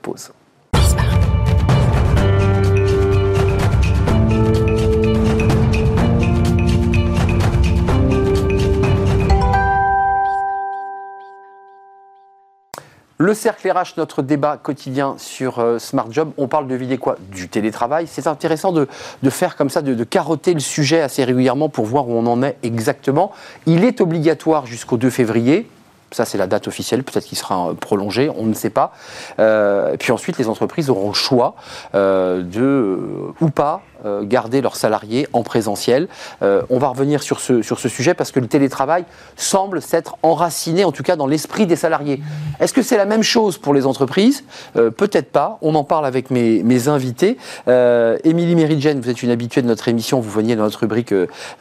[13.18, 17.16] Le cercle RH, notre débat quotidien sur euh, Smart Job, on parle de vider quoi?
[17.32, 18.06] Du télétravail.
[18.06, 18.88] C'est intéressant de,
[19.30, 22.44] faire comme ça, de, de, carotter le sujet assez régulièrement pour voir où on en
[22.44, 23.32] est exactement.
[23.66, 25.70] Il est obligatoire jusqu'au 2 février.
[26.14, 27.04] Ça, c'est la date officielle.
[27.04, 28.94] Peut-être qu'il sera euh, prolongé, on ne sait pas.
[29.40, 31.56] Euh, puis ensuite, les entreprises auront le choix
[31.96, 33.00] euh, de
[33.42, 33.82] ou pas
[34.24, 36.08] garder leurs salariés en présentiel.
[36.42, 40.18] Euh, on va revenir sur ce, sur ce sujet parce que le télétravail semble s'être
[40.24, 42.22] enraciné, en tout cas dans l'esprit des salariés.
[42.60, 44.44] Est-ce que c'est la même chose pour les entreprises?
[44.76, 45.58] Euh, Peut-être pas.
[45.62, 47.38] On en parle avec mes, mes invités.
[47.68, 50.20] Émilie Méridjen, vous êtes une habituée de notre émission.
[50.20, 51.14] Vous veniez dans notre rubrique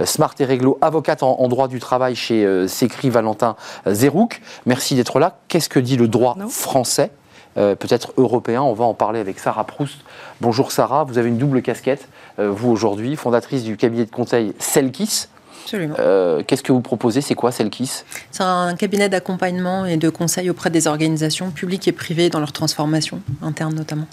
[0.05, 4.41] Smart et Réglo, avocate en, droit du travail chez Sécri Valentin Zerouk.
[4.67, 5.39] Merci d'être là.
[5.49, 7.11] Qu'est-ce que dit le droit français?
[7.55, 8.63] Peut-être européen.
[8.63, 9.99] On va en parler avec Sarah Proust.
[10.41, 12.09] Bonjour Sarah, vous avez une double casquette.
[12.39, 15.27] Euh, vous aujourd'hui, fondatrice du cabinet de conseil Selkis.
[15.65, 15.95] Absolument.
[15.99, 17.21] Euh, qu'est-ce que vous proposez?
[17.21, 18.03] C'est quoi Selkis?
[18.31, 22.53] C'est un cabinet d'accompagnement et de conseil auprès des organisations publiques et privées dans leur
[22.53, 24.07] transformation interne notamment.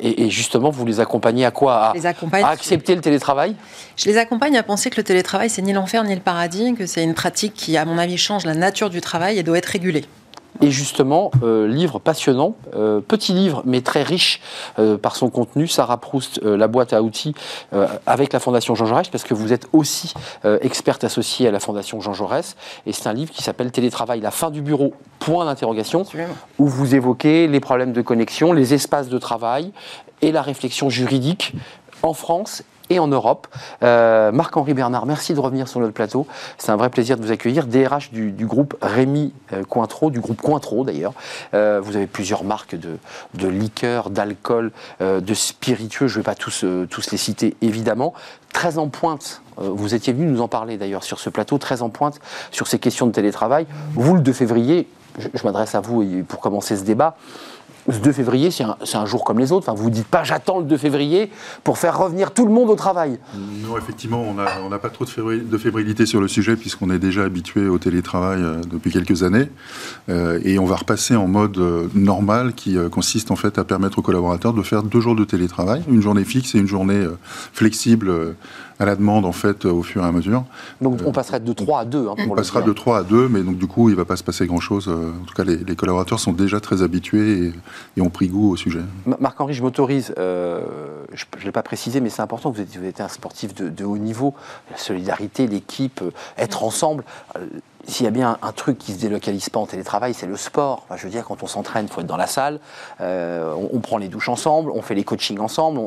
[0.00, 1.92] Et, justement, vous les accompagnez à quoi?
[1.92, 3.54] À, accepter le télétravail?
[3.96, 6.86] Je les accompagne à penser que le télétravail, c'est ni l'enfer ni le paradis, que
[6.86, 9.66] c'est une pratique qui, à mon avis, change la nature du travail et doit être
[9.66, 10.06] régulée.
[10.60, 14.40] Et justement, euh, livre passionnant, euh, petit livre mais très riche
[14.78, 17.34] euh, par son contenu, Sarah Proust, La boîte à outils,
[18.06, 20.14] avec la Fondation Jean Jaurès, parce que vous êtes aussi
[20.60, 22.56] experte associée à la Fondation Jean Jaurès.
[22.86, 26.04] Et c'est un livre qui s'appelle Télétravail, la fin du bureau, point d'interrogation,
[26.58, 29.72] où vous évoquez les problèmes de connexion, les espaces de travail
[30.22, 31.54] et la réflexion juridique
[32.02, 33.46] en France et en Europe.
[33.82, 36.26] Euh, Marc-Henri Bernard, merci de revenir sur notre plateau.
[36.58, 37.66] C'est un vrai plaisir de vous accueillir.
[37.66, 41.12] DRH du, groupe Rémi euh, Cointreau, du groupe Cointreau d'ailleurs.
[41.54, 46.08] Euh, vous avez plusieurs marques de, liqueurs, d'alcool, de spiritueux.
[46.08, 48.14] Je ne vais pas tous, les citer évidemment.
[48.52, 51.88] Très en pointe vous étiez venu nous en parler d'ailleurs sur ce plateau, très en
[51.88, 52.20] pointe
[52.50, 53.66] sur ces questions de télétravail.
[53.94, 54.86] Vous, le 2 février,
[55.18, 57.16] je m'adresse à vous pour commencer ce débat,
[57.92, 58.64] ce 2 février, c'est
[58.96, 59.72] un, jour comme les autres.
[59.74, 61.30] Vous ne dites pas j'attends le 2 février
[61.64, 63.18] pour faire revenir tout le monde au travail.
[63.62, 67.68] Non, effectivement, on n'a pas trop de, fébrilité sur le sujet puisqu'on est déjà habitué
[67.68, 69.48] au télétravail euh, depuis quelques années.
[70.08, 73.98] Euh, et on va repasser en mode euh, normal qui consiste en fait à permettre
[73.98, 77.06] aux collaborateurs de faire deux jours de télétravail, une journée fixe et une journée
[77.52, 78.34] flexible
[78.78, 80.44] à la demande en fait au fur et à mesure.
[80.80, 83.42] Donc on passerait de 3 à 2 hein, On passera de 3 à 2, mais
[83.42, 84.88] donc du coup il ne va pas se passer grand chose.
[84.88, 87.52] En tout cas les, les collaborateurs sont déjà très habitués et,
[87.96, 88.80] et ont pris goût au sujet.
[89.20, 90.60] Marc-Henri, je m'autorise, euh,
[91.12, 93.84] je ne l'ai pas précisé, mais c'est important, vous êtes, vous êtes un sportif de,
[93.84, 94.34] haut niveau,
[94.70, 97.04] la solidarité, l'équipe, euh, être ensemble.
[97.86, 100.36] Euh, s'il y a bien un, truc qui se délocalise pas en télétravail, c'est le
[100.36, 100.86] sport.
[100.96, 102.58] je veux dire, quand on s'entraîne, il faut être dans la salle,
[103.00, 105.80] on, prend les douches ensemble, on fait les coachings ensemble.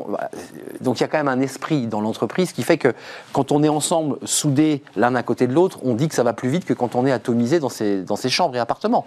[0.80, 2.94] donc il y a quand même un esprit dans l'entreprise qui fait que
[3.32, 6.32] quand on est ensemble, soudés l'un à côté de l'autre, on dit que ça va
[6.32, 9.06] plus vite que quand on est atomisé dans ses, dans ses chambres et appartements.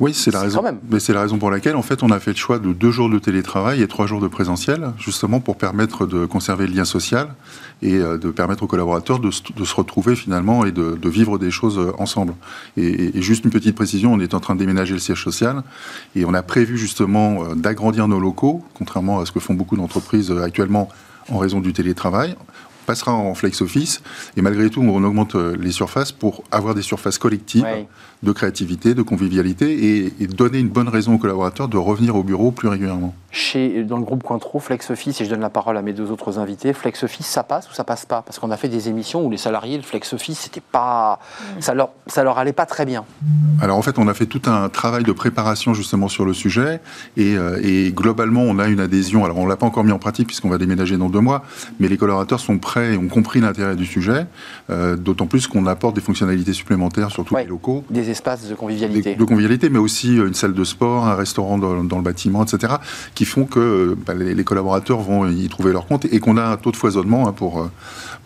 [0.00, 0.62] Oui, c'est la raison.
[0.90, 2.92] Mais c'est la raison pour laquelle, en fait, on a fait le choix de deux
[2.92, 6.84] jours de télétravail et trois jours de présentiel, justement pour permettre de conserver le lien
[6.84, 7.34] social
[7.82, 11.78] et euh, de permettre aux collaborateurs de, se retrouver finalement et de, vivre des choses
[11.78, 12.34] euh, ensemble.
[12.76, 15.62] Et, juste une petite précision, on est en train de déménager le siège social
[16.14, 19.76] et on a prévu justement euh, d'agrandir nos locaux, contrairement à ce que font beaucoup
[19.76, 20.88] d'entreprises actuellement
[21.28, 22.36] en raison du télétravail
[22.86, 24.00] passera en flex office
[24.34, 27.66] et malgré tout on augmente les surfaces pour avoir des surfaces collectives
[28.22, 32.52] de créativité, de convivialité et, donner une bonne raison aux collaborateurs de revenir au bureau
[32.52, 33.14] plus régulièrement.
[33.30, 36.10] Chez, dans le groupe Cointreau, Flex Office, et je donne la parole à mes deux
[36.10, 38.22] autres invités, Flex Office, ça passe ou ça passe pas?
[38.22, 41.18] Parce qu'on a fait des émissions où les salariés, le Flex Office, c'était pas,
[41.60, 43.04] ça leur, ça leur allait pas très bien.
[43.60, 46.80] Alors en fait, on a fait tout un travail de préparation justement sur le sujet
[47.16, 49.24] et, euh, et globalement, on a une adhésion.
[49.24, 51.44] Alors on l'a pas encore mis en pratique puisqu'on va déménager dans deux mois,
[51.80, 54.26] mais les collaborateurs sont prêts et ont compris l'intérêt du sujet,
[54.70, 59.14] euh, d'autant plus qu'on apporte des fonctionnalités supplémentaires sur tous les locaux espaces de convivialité.
[59.14, 62.74] De, convivialité, mais aussi euh, une salle de sport, un restaurant dans, le bâtiment, etc.,
[63.14, 66.44] qui font que euh, bah, les, collaborateurs vont y trouver leur compte et qu'on a
[66.44, 67.70] un taux de foisonnement hein, pour, euh,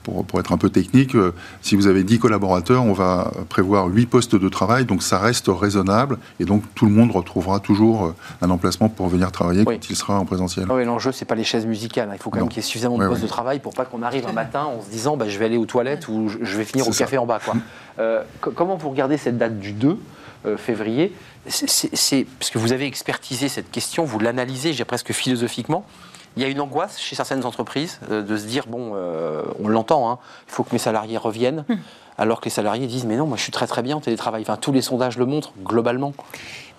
[0.03, 1.17] pour, pour, être un peu technique.
[1.61, 5.47] Si vous avez 10 collaborateurs, on va prévoir 8 postes de travail, donc ça reste
[5.49, 9.97] raisonnable et donc tout le monde retrouvera toujours un emplacement pour venir travailler quand il
[9.97, 10.67] sera en présentiel.
[10.71, 12.09] Oui, l'enjeu, c'est pas les chaises musicales.
[12.11, 12.15] Hein.
[12.17, 14.03] Il faut quand même qu'il y ait suffisamment de postes de travail pour pas qu'on
[14.03, 16.65] arrive un matin en se disant bah, je vais aller aux toilettes ou je vais
[16.65, 17.41] finir au café en bas.
[17.45, 17.55] Quoi.
[17.99, 19.99] Euh, comment vous regardez cette date du 2
[20.47, 21.12] euh, février?
[21.47, 25.85] C'est parce que vous avez expertisé cette question, vous l'analysez, j'ai presque philosophiquement.
[26.37, 28.95] Il y a une angoisse chez certaines entreprises euh, de se dire bon,
[29.62, 30.18] on l'entend, hein,
[30.49, 31.79] il faut que mes salariés reviennent, hum.
[32.18, 34.42] alors que les salariés disent mais non, moi je suis très très bien en télétravail.
[34.42, 36.12] Enfin, tous les sondages le montrent globalement.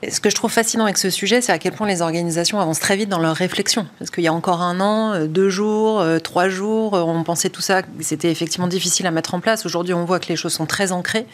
[0.10, 2.80] Ce que je trouve fascinant avec ce sujet, c'est à quel point les organisations avancent
[2.80, 3.88] très vite dans leur réflexion.
[4.00, 7.24] Parce qu'il y a encore un an, euh, deux jours, euh, trois jours, euh, on
[7.24, 9.66] pensait tout ça, c'était effectivement difficile à mettre en place.
[9.66, 11.26] Aujourd'hui, on voit que les choses sont très ancrées.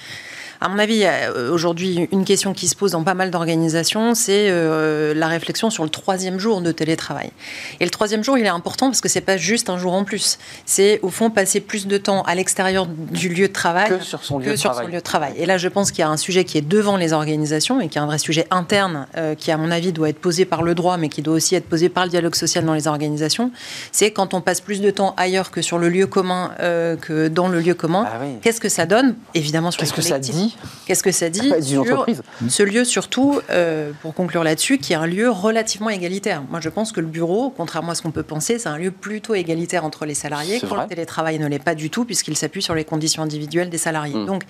[0.61, 1.05] À mon avis,
[1.51, 5.83] aujourd'hui une question qui se pose dans pas mal d'organisations, c'est euh, la réflexion sur
[5.83, 7.31] le troisième jour de télétravail.
[7.79, 10.03] Et le troisième jour, il est important parce que c'est pas juste un jour en
[10.03, 10.37] plus.
[10.65, 14.23] C'est au fond passer plus de temps à l'extérieur du lieu de travail que sur
[14.23, 14.85] son lieu, de, sur travail.
[14.85, 15.33] Son lieu de travail.
[15.37, 17.87] Et là, je pense qu'il y a un sujet qui est devant les organisations et
[17.87, 20.63] qui est un vrai sujet interne, euh, qui à mon avis doit être posé par
[20.63, 23.51] le droit, mais qui doit aussi être posé par le dialogue social dans les organisations.
[23.91, 27.29] C'est quand on passe plus de temps ailleurs que sur le lieu commun euh, que
[27.29, 28.05] dans le lieu commun.
[28.05, 29.15] Ah qu'est-ce que ça donne?
[29.33, 30.48] Évidemment sur Qu'est-ce que ça dit?
[30.85, 32.05] Qu'est-ce que ça dit sur
[32.47, 36.43] ce lieu surtout, euh, pour conclure là-dessus, qui est un lieu relativement égalitaire.
[36.49, 38.91] Moi, je pense que le bureau, contrairement à ce qu'on peut penser, c'est un lieu
[38.91, 42.61] plutôt égalitaire entre les salariés, quand le télétravail ne l'est pas du tout, puisqu'il s'appuie
[42.61, 44.15] sur les conditions individuelles des salariés.
[44.15, 44.25] Hmm.
[44.25, 44.43] Donc,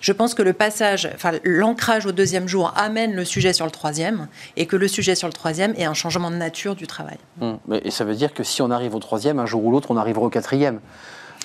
[0.00, 3.70] je pense que le passage, enfin, l'ancrage au deuxième jour amène le sujet sur le
[3.70, 7.18] troisième, et que le sujet sur le troisième est un changement de nature du travail.
[7.40, 7.54] Hmm.
[7.84, 9.96] Et ça veut dire que si on arrive au troisième, un jour ou l'autre, on
[9.96, 10.80] arrivera au quatrième.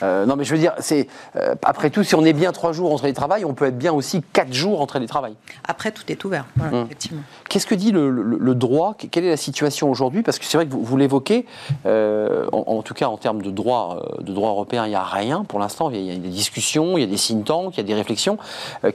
[0.03, 2.71] Euh, non, mais je veux dire, c'est euh, après tout, si on est bien trois
[2.71, 5.35] jours en télétravail, on peut être bien aussi quatre jours en télétravail.
[5.67, 6.85] Après, tout est ouvert, hum.
[6.85, 7.21] effectivement.
[7.49, 8.95] Qu'est-ce que dit le, droit?
[9.11, 10.23] Quelle est la situation aujourd'hui?
[10.23, 11.45] Parce que c'est vrai que vous, l'évoquez,
[11.85, 15.43] euh, en, tout cas en termes de droit, de droit européen, il n'y a rien
[15.43, 15.89] pour l'instant.
[15.89, 17.93] Il y a des discussions, il y a des think tanks, il y a des
[17.93, 18.37] réflexions.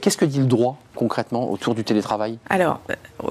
[0.01, 0.77] Qu'est-ce que dit le droit?
[0.97, 2.81] Concrètement autour du télétravail Alors,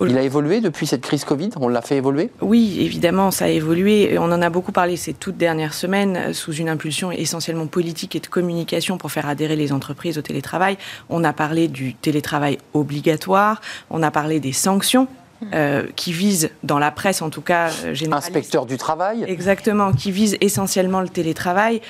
[0.01, 1.51] il a évolué depuis cette crise Covid?
[1.61, 2.31] On l'a fait évoluer?
[2.41, 4.17] Oui, évidemment, ça a évolué.
[4.19, 8.21] On en a beaucoup parlé ces toutes dernières semaines sous une impulsion essentiellement politique et
[8.21, 10.79] de communication pour faire adhérer les entreprises au télétravail.
[11.11, 15.09] On a parlé du télétravail obligatoire, on a parlé des sanctions
[15.53, 20.11] euh, qui visent, dans la presse en tout cas, euh, Inspecteur du travail Exactement, qui
[20.11, 21.83] visent essentiellement le télétravail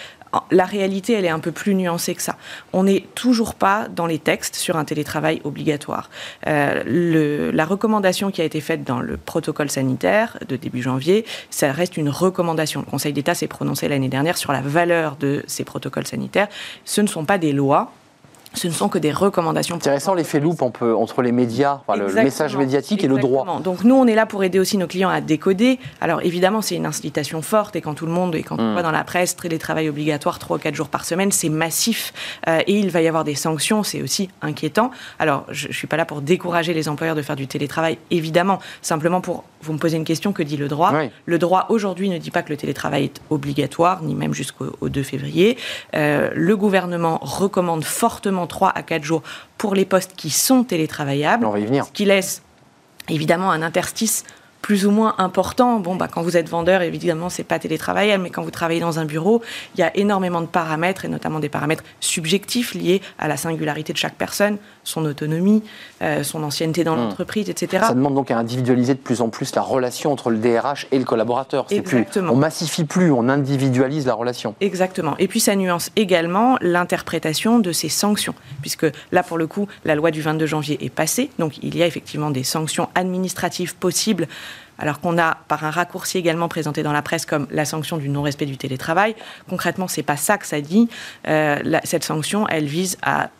[0.50, 2.36] la réalité, elle est un peu plus nuancée que ça.
[2.72, 6.10] On n'est toujours pas dans les textes sur un télétravail obligatoire.
[6.46, 11.72] Euh, la recommandation qui a été faite dans le protocole sanitaire de début janvier, ça
[11.72, 12.80] reste une recommandation.
[12.80, 16.48] Le Conseil d'État s'est prononcé l'année dernière sur la valeur de ces protocoles sanitaires.
[16.84, 17.92] Ce ne sont pas des lois,
[18.56, 19.76] ce ne sont que des recommandations.
[19.76, 23.60] Intéressant l'effet loupe entre les médias, le message médiatique et le droit.
[23.62, 25.78] Donc nous, on est là pour aider aussi nos clients à décoder.
[26.00, 28.72] Alors évidemment, c'est une incitation forte et quand tout le monde, et quand on hmm.
[28.72, 32.12] voit dans la presse, télétravail obligatoire 3 ou 4 jours par semaine, c'est massif
[32.48, 34.90] euh, et il va y avoir des sanctions, c'est aussi inquiétant.
[35.18, 38.58] Alors je ne suis pas là pour décourager les employeurs de faire du télétravail, évidemment,
[38.82, 40.92] simplement pour vous me posez une question, que dit le droit?
[41.24, 45.02] Le droit aujourd'hui ne dit pas que le télétravail est obligatoire, ni même jusqu'au 2
[45.02, 45.58] février.
[45.94, 49.22] Euh, le gouvernement recommande fortement 3 à 4 jours
[49.58, 51.44] pour les postes qui sont télétravaillables.
[51.44, 51.86] On va y venir.
[51.86, 52.42] Ce qui laisse
[53.08, 54.24] évidemment un interstice
[54.66, 55.78] plus ou moins important.
[55.78, 58.98] Bon, bah, quand vous êtes vendeur, évidemment, c'est pas télétravaillable, mais quand vous travaillez dans
[58.98, 59.40] un bureau,
[59.76, 63.92] il y a énormément de paramètres, et notamment des paramètres subjectifs liés à la singularité
[63.92, 65.62] de chaque personne, son autonomie,
[66.02, 67.00] euh, son ancienneté dans hmm.
[67.00, 67.84] l'entreprise, etc.
[67.86, 70.98] Ça demande donc à individualiser de plus en plus la relation entre le DRH et
[70.98, 71.66] le collaborateur.
[71.70, 72.30] Exactement.
[72.30, 74.56] Plus, on massifie plus, on individualise la relation.
[74.60, 75.14] Exactement.
[75.20, 79.94] Et puis ça nuance également l'interprétation de ces sanctions, puisque là, pour le coup, la
[79.94, 84.26] loi du 22 janvier est passée, donc il y a effectivement des sanctions administratives possibles
[84.78, 88.08] alors qu'on a par un raccourci également présenté dans la presse comme la sanction du
[88.08, 89.14] non-respect du télétravail.
[89.48, 90.88] Concrètement, c'est pas ça que ça dit.
[91.28, 93.30] Euh, cette sanction, elle vise à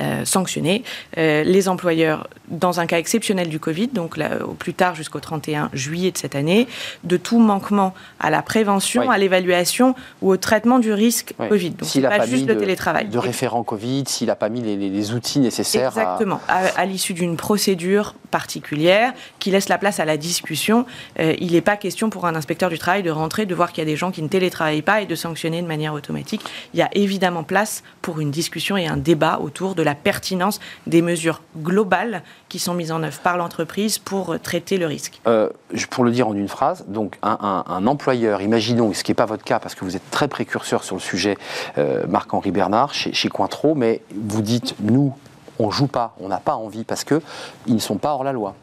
[0.00, 0.84] euh, sanctionner
[1.16, 5.70] euh, les employeurs dans un cas exceptionnel du Covid, donc au plus tard jusqu'au 31
[5.72, 6.66] juillet de cette année,
[7.04, 11.70] de tout manquement à la prévention, à l'évaluation ou au traitement du risque Covid.
[11.70, 13.08] Donc pas, juste le télétravail.
[13.08, 15.88] De référent Covid, s'il n'a pas mis les, outils nécessaires.
[15.88, 16.40] Exactement.
[16.48, 20.86] À, l'issue d'une procédure particulière qui laisse la place à la discussion,
[21.18, 23.82] euh, il n'est pas question pour un inspecteur du travail de rentrer, de voir qu'il
[23.82, 26.42] y a des gens qui ne télétravaillent pas et de sanctionner de manière automatique.
[26.74, 30.60] Il y a évidemment place pour une discussion et un débat autour de la pertinence
[30.86, 35.20] des mesures globales qui sont mises en œuvre par l'entreprise pour traiter le risque.
[35.26, 35.48] Euh,
[35.90, 39.44] pour le dire en une phrase, donc un, employeur, imaginons, ce qui n'est pas votre
[39.44, 41.36] cas parce que vous êtes très précurseur sur le sujet,
[41.78, 45.14] euh, Marc-Henri Bernard, chez, chez Cointreau, mais vous dites, nous,
[45.58, 47.20] on joue pas, on n'a pas envie parce qu'ils
[47.66, 48.54] ne sont pas hors la loi.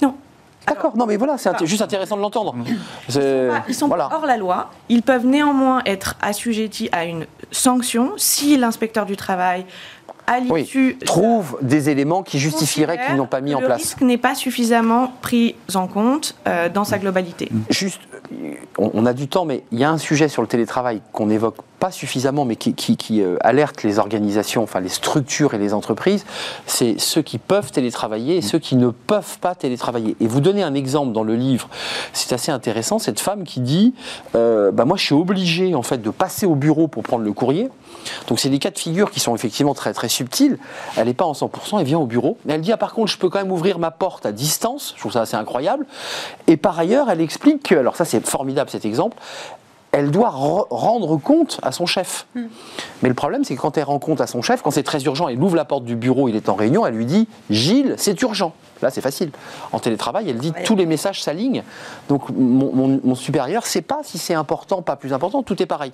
[0.00, 0.14] Non.
[0.66, 2.54] D'accord, non mais voilà, c'est juste intéressant de l'entendre.
[3.08, 8.56] Ils sont, pas, hors la loi, ils peuvent néanmoins être assujettis à une sanction si
[8.56, 9.66] l'inspecteur du travail
[10.26, 13.68] à l'issue trouve des éléments qui justifieraient qu'ils n'ont pas mis en place.
[13.68, 17.48] Le risque n'est pas suffisamment pris en compte euh, dans sa globalité.
[17.70, 18.00] Juste,
[18.78, 21.56] on, a du temps, mais il y a un sujet sur le télétravail qu'on n'évoque
[21.82, 26.24] pas suffisamment, mais qui, euh, alerte les organisations, enfin les structures et les entreprises,
[26.64, 30.14] c'est ceux qui peuvent télétravailler et ceux qui ne peuvent pas télétravailler.
[30.20, 31.68] Et vous donnez un exemple dans le livre,
[32.12, 33.94] c'est assez intéressant, cette femme qui dit,
[34.36, 37.32] euh, bah moi je suis obligée en fait de passer au bureau pour prendre le
[37.32, 37.68] courrier.
[38.28, 40.58] Donc c'est des cas de figure qui sont effectivement très très subtils.
[40.96, 42.38] Elle n'est pas en 100%, elle vient au bureau.
[42.44, 44.92] Mais elle dit ah, par contre je peux quand même ouvrir ma porte à distance.
[44.94, 45.84] Je trouve ça assez incroyable.
[46.46, 49.16] Et par ailleurs elle explique que alors ça c'est formidable cet exemple
[49.92, 52.26] elle doit rendre compte à son chef.
[52.34, 52.46] Hmm.
[53.02, 55.02] Mais le problème, c'est que quand elle rend compte à son chef, quand c'est très
[55.04, 57.94] urgent, elle ouvre la porte du bureau, il est en réunion, elle lui dit Gilles,
[57.98, 58.54] c'est urgent.
[58.80, 59.30] Là, c'est facile.
[59.70, 61.62] En télétravail, elle dit tous les messages s'alignent.
[62.08, 65.92] Donc, mon, supérieur ne sait pas si c'est important, pas plus important, tout est pareil.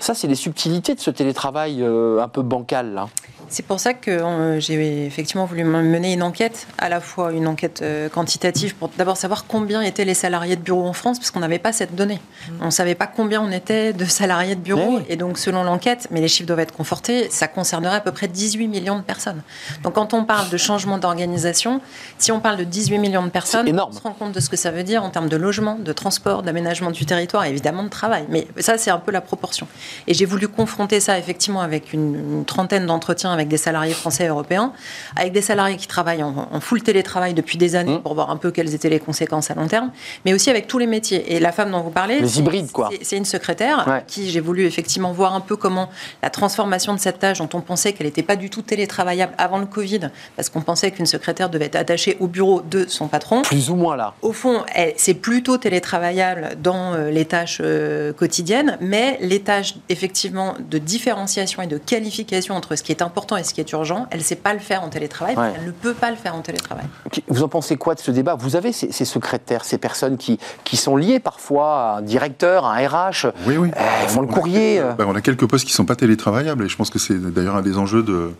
[0.00, 2.94] Ça, c'est les subtilités de ce télétravail euh, un peu bancal.
[2.94, 3.08] Là.
[3.48, 7.46] C'est pour ça que euh, j'ai effectivement voulu mener une enquête, à la fois une
[7.46, 11.30] enquête euh, quantitative pour d'abord savoir combien étaient les salariés de bureau en France, parce
[11.30, 12.20] qu'on n'avait pas cette donnée.
[12.48, 12.52] Mmh.
[12.62, 15.00] On ne savait pas combien on était de salariés de bureau.
[15.08, 18.28] Et donc, selon l'enquête, mais les chiffres doivent être confortés, ça concernerait à peu près
[18.28, 19.42] 18 millions de personnes.
[19.82, 21.80] Donc, quand on parle de changement d'organisation,
[22.18, 24.56] si on parle de 18 millions de personnes, on se rend compte de ce que
[24.56, 27.88] ça veut dire en termes de logement, de transport, d'aménagement du territoire et évidemment de
[27.88, 28.24] travail.
[28.28, 29.66] Mais ça, c'est un peu la proportion.
[30.06, 34.28] Et j'ai voulu confronter ça effectivement avec une trentaine d'entretiens avec des salariés français et
[34.28, 34.72] européens,
[35.16, 38.02] avec des salariés qui travaillent en, full télétravail depuis des années mmh.
[38.02, 39.90] pour voir un peu quelles étaient les conséquences à long terme,
[40.24, 41.34] mais aussi avec tous les métiers.
[41.34, 42.90] Et la femme dont vous parlez, les hybrides quoi.
[43.02, 45.88] C'est une secrétaire qui j'ai voulu effectivement voir un peu comment
[46.22, 49.58] la transformation de cette tâche dont on pensait qu'elle n'était pas du tout télétravaillable avant
[49.58, 53.42] le Covid, parce qu'on pensait qu'une secrétaire devait être attachée au bureau de son patron.
[53.42, 54.14] Plus ou moins là.
[54.22, 54.64] Au fond,
[54.96, 61.62] c'est plutôt télétravaillable dans euh, les tâches euh, quotidiennes, mais les tâches effectivement de différenciation
[61.62, 64.24] et de qualification entre ce qui est important et ce qui est urgent, elle ne
[64.24, 66.86] sait pas le faire en télétravail, elle ne peut pas le faire en télétravail.
[67.28, 68.34] Vous en pensez quoi de ce débat?
[68.34, 72.76] Vous avez ces, secrétaires, ces personnes qui, qui sont liées parfois à un directeur, à
[72.76, 73.70] un RH, oui, oui.
[73.74, 74.80] Elles font le courrier.
[74.80, 74.92] Euh.
[74.92, 77.18] Ben, on a quelques postes qui ne sont pas télétravaillables et je pense que c'est
[77.32, 78.32] d'ailleurs un des enjeux de,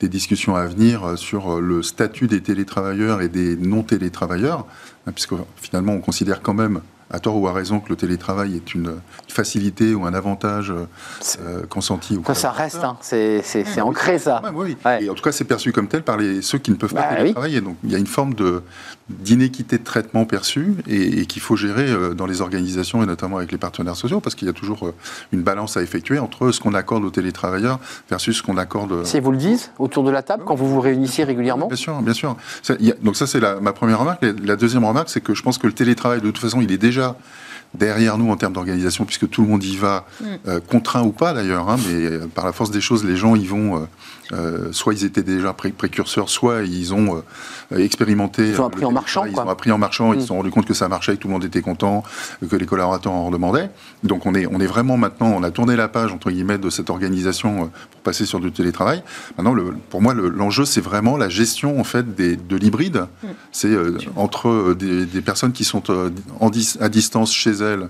[0.00, 4.66] des discussions à venir sur le statut des télétravailleurs et des non-télétravailleurs,
[5.06, 8.56] hein, puisque finalement on considère quand même à tort ou à raison que le télétravail
[8.56, 8.94] est une
[9.28, 12.18] facilité ou un avantage euh, consenti.
[12.26, 12.96] Ça, ça reste, hein.
[13.00, 14.42] c'est ancré ça.
[14.54, 14.76] oui.
[15.00, 17.08] Et en tout cas, c'est perçu comme tel par les, ceux qui ne peuvent pas
[17.10, 17.60] bah télétravailler.
[17.60, 18.34] Donc il y a une forme
[19.08, 23.52] d'inéquité de, traitement perçue et, qu'il faut gérer euh, dans les organisations et notamment avec
[23.52, 24.94] les partenaires sociaux parce qu'il y a toujours euh,
[25.32, 27.78] une balance à effectuer entre ce qu'on accorde aux télétravailleurs
[28.10, 29.04] versus ce qu'on accorde.
[29.04, 32.00] Si vous le dites autour de la table quand vous vous réunissez régulièrement Bien sûr,
[32.02, 32.36] bien sûr.
[33.02, 34.24] donc ça, c'est ma première remarque.
[34.44, 36.78] La deuxième remarque, c'est que je pense que le télétravail, de toute façon, il est
[36.78, 36.95] déjà
[37.74, 40.24] derrière nous en termes d'organisation, puisque tout le monde y va, mm.
[40.48, 43.36] euh, contraint ou pas d'ailleurs, hein, mais euh, par la force des choses, les gens
[43.36, 43.86] y vont.
[44.32, 47.22] Euh, soit ils étaient déjà précurseurs, soit ils ont
[47.76, 48.48] expérimenté.
[48.50, 49.24] Ils ont appris en marchant.
[49.24, 50.12] Ils ont appris en marchant.
[50.12, 50.26] Ils se mm.
[50.26, 52.02] sont rendus compte que ça marchait, que tout le monde était content,
[52.48, 53.70] que les collaborateurs en demandaient.
[54.02, 56.70] Donc on est, on est vraiment maintenant, on a tourné la page entre guillemets de
[56.70, 59.02] cette organisation pour passer sur du télétravail.
[59.36, 63.06] Maintenant, le, pour moi, l'enjeu c'est vraiment la gestion en fait des, de l'hybride.
[63.22, 63.26] Mm.
[63.52, 63.76] C'est
[64.16, 66.50] entre des, des, personnes qui sont en,
[66.80, 67.88] à distance chez elles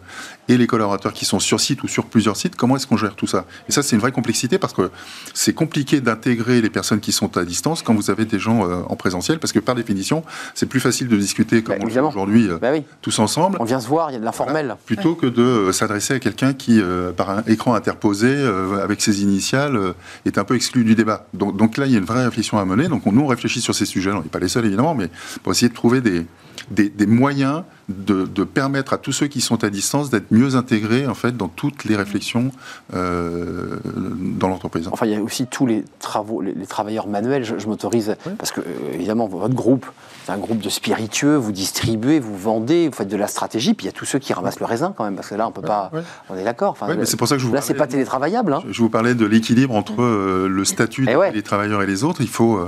[0.49, 3.17] et les collaborateurs qui sont sur site ou sur plusieurs sites, comment est-ce qu'on gère
[3.17, 3.47] tout ça?
[3.69, 4.91] Et ça, c'est une vraie complexité parce que
[5.35, 8.83] c'est compliqué d'intégrer les personnes qui sont à distance quand vous avez des gens euh,
[8.89, 10.25] en présentiel, parce que par définition,
[10.55, 12.73] c'est plus facile de discuter comme bah, aujourd'hui euh, bah
[13.03, 13.57] tous ensemble.
[13.61, 14.77] On vient se voir, il y a de l'informel.
[14.85, 16.81] plutôt que de euh, s'adresser à quelqu'un qui,
[17.17, 18.35] par un écran interposé,
[18.83, 19.79] avec ses initiales,
[20.25, 21.27] est un peu exclu du débat.
[21.35, 22.89] Donc, donc, là, il y a une vraie réflexion à mener.
[22.89, 24.13] Donc nous, on réfléchit sur ces sujets.
[24.13, 25.11] On n'est pas les seuls, évidemment, mais
[25.43, 26.27] pour essayer de trouver des,
[26.71, 31.15] des, moyens de, permettre à tous ceux qui sont à distance d'être mieux intégrés en
[31.15, 32.51] fait dans toutes les réflexions
[32.95, 34.89] euh, dans l'entreprise.
[34.91, 37.45] Enfin, il y a aussi tous les travaux, les, travailleurs manuels.
[37.45, 39.87] Je, m'autorise parce que euh, évidemment votre groupe,
[40.25, 41.37] c'est un groupe de spiritueux.
[41.37, 43.75] Vous distribuez, vous vendez, vous faites de la stratégie.
[43.75, 45.47] Puis il y a tous ceux qui ramassent le raisin quand même, parce que là
[45.47, 45.91] on peut pas.
[46.29, 46.73] On est d'accord.
[46.73, 48.53] Enfin, mais c'est pour ça que je vous là c'est pas télétravaillable.
[48.53, 48.63] Hein.
[48.69, 52.21] Je, vous parlais de l'équilibre entre euh, le statut eh des travailleurs et les autres.
[52.21, 52.61] Il faut,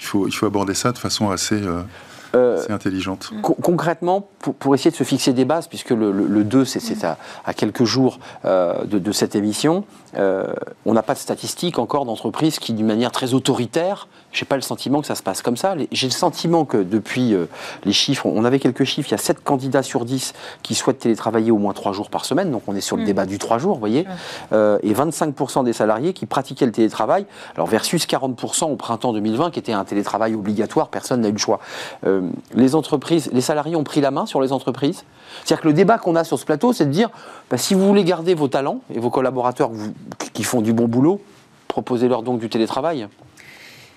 [0.00, 1.60] il faut, il faut aborder ça de façon assez
[2.36, 3.32] euh, c'est intelligente.
[3.42, 7.84] concrètement, pour, essayer de se fixer des bases, puisque le, 2, c'est à, à, quelques
[7.84, 9.84] jours euh, de, cette émission,
[10.16, 10.46] euh,
[10.84, 14.56] on n'a pas de statistiques encore d'entreprises qui, d'une manière très autoritaire, je n'ai pas
[14.56, 15.74] le sentiment que ça se passe comme ça.
[15.92, 17.34] J'ai le sentiment que depuis
[17.84, 20.98] les chiffres, on avait quelques chiffres, il y a 7 candidats sur 10 qui souhaitent
[20.98, 23.06] télétravailler au moins 3 jours par semaine, donc on est sur le mm.
[23.06, 24.06] débat du 3 jours, vous voyez,
[24.52, 29.58] et 25% des salariés qui pratiquaient le télétravail, alors versus 40% au printemps 2020 qui
[29.58, 31.60] était un télétravail obligatoire, personne n'a eu le choix
[32.54, 35.04] les entreprises, les salariés ont pris la main sur les entreprises.
[35.44, 37.10] C'est-à-dire que le débat qu'on a sur ce plateau, c'est de dire,
[37.50, 39.70] bah, si vous voulez garder vos talents et vos collaborateurs
[40.32, 41.20] qui font du bon boulot,
[41.68, 43.08] proposez-leur donc du télétravail.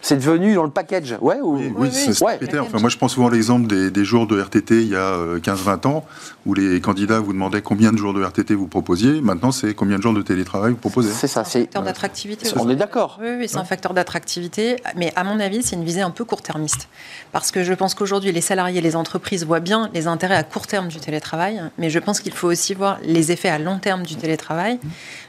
[0.01, 2.11] C'est devenu dans le package, ouais Oui, oui, c'est
[2.59, 5.89] Enfin, moi, je prends souvent l'exemple des, jours de RTT il y a 15-20 euh,
[5.89, 6.05] ans,
[6.45, 9.21] où les candidats vous demandaient combien de jours de RTT vous proposiez.
[9.21, 11.11] Maintenant, c'est combien de jours de télétravail vous proposez.
[11.11, 11.43] C'est ça.
[11.43, 12.49] C'est un facteur d'attractivité.
[12.55, 13.19] On est d'accord.
[13.21, 14.77] Oui, oui c'est un facteur d'attractivité.
[14.95, 16.87] Mais à mon avis, c'est une visée un peu court-termiste.
[17.31, 20.67] Parce que je pense qu'aujourd'hui, les salariés, les entreprises voient bien les intérêts à court
[20.67, 21.61] terme du télétravail.
[21.77, 24.79] Mais je pense qu'il faut aussi voir les effets à long terme du télétravail.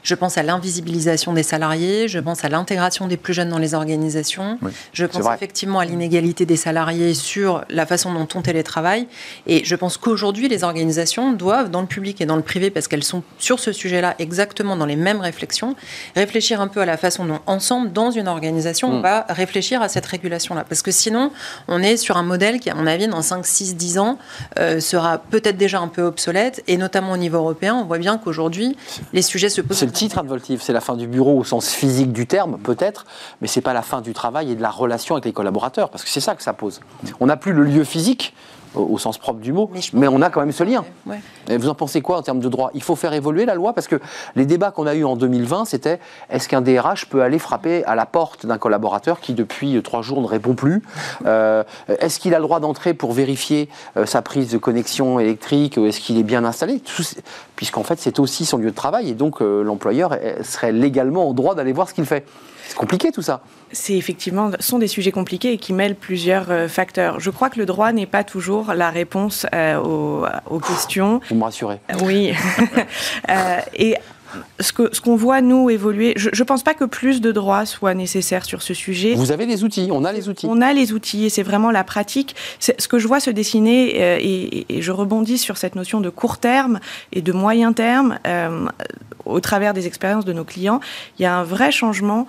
[0.03, 2.07] Je pense à l'invisibilisation des salariés.
[2.07, 4.57] Je pense à l'intégration des plus jeunes dans les organisations.
[4.93, 9.07] Je pense effectivement à l'inégalité des salariés sur la façon dont on télétravaille.
[9.47, 12.87] Et je pense qu'aujourd'hui, les organisations doivent, dans le public et dans le privé, parce
[12.87, 15.75] qu'elles sont sur ce sujet-là exactement dans les mêmes réflexions,
[16.15, 19.01] réfléchir un peu à la façon dont, ensemble, dans une organisation, on mm.
[19.01, 20.65] va réfléchir à cette régulation-là.
[20.67, 21.31] Parce que sinon,
[21.67, 24.17] on est sur un modèle qui, à mon avis, dans 5, 6, 10 ans,
[24.59, 26.63] euh, sera peut-être déjà un peu obsolète.
[26.67, 28.75] Et notamment au niveau européen, on voit bien qu'aujourd'hui,
[29.13, 29.77] les sujets se posent.
[29.77, 30.61] C'est le titre, Advoltive.
[30.61, 33.05] C'est la fin du bureau au sens physique du terme, peut-être,
[33.41, 36.03] mais c'est pas la fin du travail et de la relation avec les collaborateurs, parce
[36.03, 36.81] que c'est ça que ça pose.
[37.19, 38.33] On n'a plus le lieu physique,
[38.75, 40.83] au, sens propre du mot, mais, on a quand même ce lien.
[41.49, 42.71] vous en pensez quoi en termes de droit?
[42.73, 43.99] Il faut faire évoluer la loi parce que
[44.35, 45.99] les débats qu'on a eus en 2020, c'était
[46.29, 50.01] est-ce qu'un DRH peut aller frapper à la porte d'un collaborateur qui depuis euh, trois
[50.01, 50.81] jours ne répond plus?
[51.25, 55.77] Euh, Est-ce qu'il a le droit d'entrer pour vérifier euh, sa prise de connexion électrique
[55.77, 56.81] Est-ce qu'il est bien installé?
[57.55, 61.53] Puisqu'en fait c'est aussi son lieu de travail et donc l'employeur serait légalement en droit
[61.53, 62.25] d'aller voir ce qu'il fait.
[62.67, 63.41] C'est compliqué tout ça.
[63.71, 67.19] C'est effectivement sont des sujets compliqués et qui mêlent plusieurs facteurs.
[67.19, 71.21] Je crois que le droit n'est pas toujours la réponse euh, aux, questions.
[71.29, 71.79] Vous me rassurez.
[72.03, 72.33] oui.
[73.29, 73.95] Euh, et
[74.59, 78.45] ce qu'on voit, nous, évoluer, je ne pense pas que plus de droits soient nécessaires
[78.45, 79.13] sur ce sujet.
[79.13, 80.47] Vous avez les outils, on a les outils.
[80.49, 82.35] On a les outils et c'est vraiment la pratique.
[82.59, 83.89] Ce que je vois se dessiner,
[84.19, 86.79] et, et, je rebondis sur cette notion de court terme
[87.11, 88.19] et de moyen terme,
[89.25, 90.79] au travers des expériences de nos clients,
[91.19, 92.27] il y a un vrai changement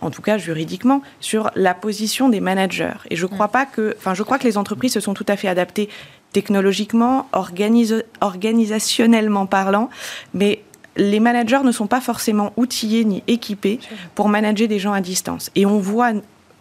[0.00, 2.96] en tout cas juridiquement, sur la position des managers.
[3.10, 5.36] Et je crois pas que, enfin, je crois que les entreprises se sont tout à
[5.36, 5.88] fait adaptées
[6.32, 9.90] technologiquement, organisationnellement parlant,
[10.32, 10.62] mais
[10.96, 13.80] les managers ne sont pas forcément outillés ni équipés
[14.14, 15.50] pour manager des gens à distance.
[15.54, 16.12] Et on voit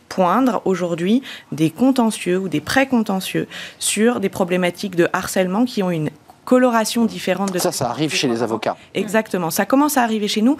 [0.07, 1.21] poindre aujourd'hui
[1.51, 6.09] des contentieux ou des pré-contentieux sur des problématiques de harcèlement qui ont une
[6.45, 7.71] coloration différente de ça.
[7.71, 8.75] Ça, arrive chez les avocats.
[8.95, 9.51] Exactement.
[9.51, 10.57] Ça commence à arriver chez nous.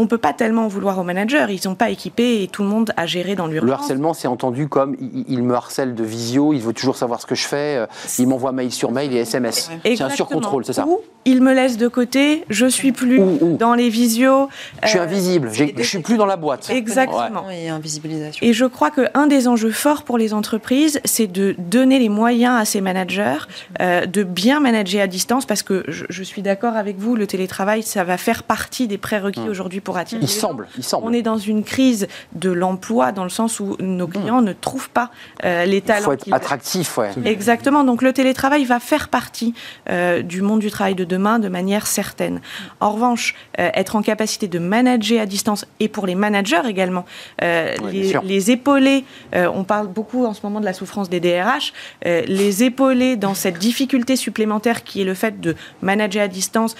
[0.00, 1.46] On ne peut pas tellement en vouloir aux managers.
[1.48, 3.66] Ils sont pas équipés et tout le monde a géré dans l'urgence.
[3.66, 7.26] Le harcèlement, c'est entendu comme il, me harcèle de visio, il veut toujours savoir ce
[7.26, 7.86] que je fais, euh,
[8.16, 9.68] il m'envoie mail sur mail et SMS.
[9.84, 13.20] C'est un surcontrôle, c'est ça Ou il me laisse de côté, je suis plus
[13.58, 14.48] dans les visios.
[14.82, 16.70] Je suis euh, invisible, je je suis plus dans la boîte.
[16.70, 17.50] Exactement.
[17.50, 18.46] Et invisibilisation.
[18.46, 22.60] Et je crois qu'un des enjeux forts pour les entreprises, c'est de donner les moyens
[22.60, 23.38] à ces managers
[23.80, 27.82] euh, de bien manager à distance parce que je, suis d'accord avec vous, le télétravail,
[27.82, 29.50] ça va faire partie des prérequis mmh.
[29.50, 29.80] aujourd'hui
[30.20, 31.06] Il semble, il semble.
[31.06, 34.10] On est dans une crise de l'emploi dans le sens où nos mmh.
[34.10, 35.10] clients ne trouvent pas
[35.44, 36.00] euh, les talents.
[36.00, 37.10] Il faut être attractif, ouais.
[37.24, 37.84] Exactement.
[37.84, 39.54] Donc le télétravail va faire partie
[39.88, 42.40] euh, du monde du travail de demain de manière certaine.
[42.80, 47.04] En revanche, euh, être en capacité de manager à distance et pour les managers également,
[47.40, 49.04] les, les, épauler.
[49.34, 51.72] on parle beaucoup en ce moment de la souffrance des DRH.
[52.04, 56.76] les épauler dans cette difficulté supplémentaire qui est le fait de manager à distance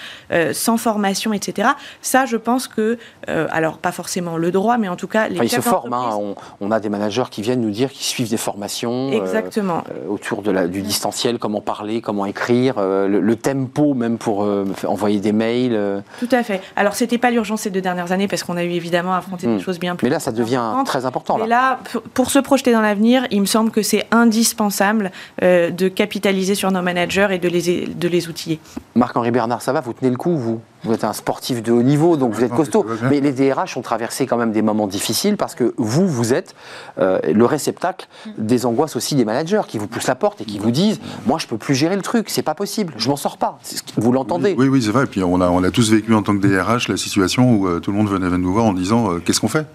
[0.53, 1.69] sans formation, etc.
[2.01, 2.97] Ça, je pense que,
[3.27, 5.37] euh, alors pas forcément le droit, mais en tout cas les.
[5.37, 5.93] ils se forment.
[5.93, 6.35] Hein.
[6.59, 9.09] on, a des managers qui viennent nous dire qu'ils suivent des formations.
[9.09, 9.83] Euh, Exactement.
[9.89, 14.47] Euh, autour de la, du distanciel, comment parler, comment écrire, le, tempo même pour
[14.85, 16.03] envoyer des mails.
[16.19, 16.61] Tout à fait.
[16.75, 19.53] Alors c'était pas l'urgence ces deux dernières années parce qu'on a eu évidemment affronté des
[19.53, 19.59] hmm.
[19.59, 20.05] choses bien plus.
[20.05, 21.37] Mais là, ça devient très important.
[21.37, 21.47] Là.
[21.47, 21.79] là,
[22.13, 26.81] pour se projeter dans l'avenir, il me semble que c'est indispensable de capitaliser sur nos
[26.81, 28.59] managers et de les, de les outiller.
[28.95, 29.81] Marc-Henri Bernard, ça va?
[29.81, 30.61] Vous tenez le coup, vous?
[30.83, 32.85] Vous êtes un sportif de haut niveau, donc vous êtes costaud.
[33.09, 36.55] Mais les DRH ont traversé quand même des moments difficiles parce que vous, vous êtes
[36.99, 38.07] euh, le réceptacle
[38.37, 41.37] des angoisses aussi des managers qui vous poussent la porte et qui vous disent Moi,
[41.39, 43.59] je peux plus gérer le truc, c'est pas possible, je m'en sors pas.
[43.97, 45.03] Vous l'entendez Oui, oui, c'est vrai.
[45.03, 47.67] Et puis on a, on a tous vécu en tant que DRH la situation où
[47.67, 49.65] euh, tout le monde venait nous voir en disant euh, Qu'est-ce qu'on fait?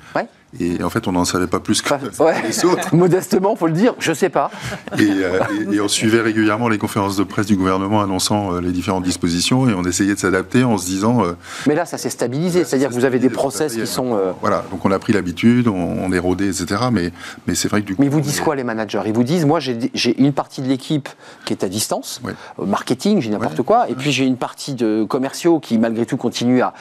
[0.61, 2.95] Et en fait, on n'en savait pas plus que les autres.
[2.95, 4.51] Modestement, faut le dire, je sais pas.
[4.99, 5.41] Euh,
[5.73, 9.69] et, on suivait régulièrement les conférences de presse du gouvernement annonçant euh, les différentes dispositions
[9.69, 11.25] et on essayait de s'adapter en se disant.
[11.25, 11.33] Euh,
[11.67, 14.19] Mais là, ça s'est stabilisé, c'est-à-dire que vous avez des process qui sont.
[14.41, 16.83] Voilà, donc on a pris l'habitude, on, est rodé, etc.
[16.93, 17.11] Mais,
[17.47, 18.03] mais c'est vrai que du coup.
[18.03, 19.03] Mais ils vous disent quoi, les managers?
[19.07, 21.09] Ils vous disent, moi, j'ai une partie de l'équipe
[21.45, 22.21] qui est à distance,
[22.59, 26.63] marketing, j'ai n'importe quoi, et puis j'ai une partie de commerciaux qui, malgré tout, continue
[26.63, 26.75] à.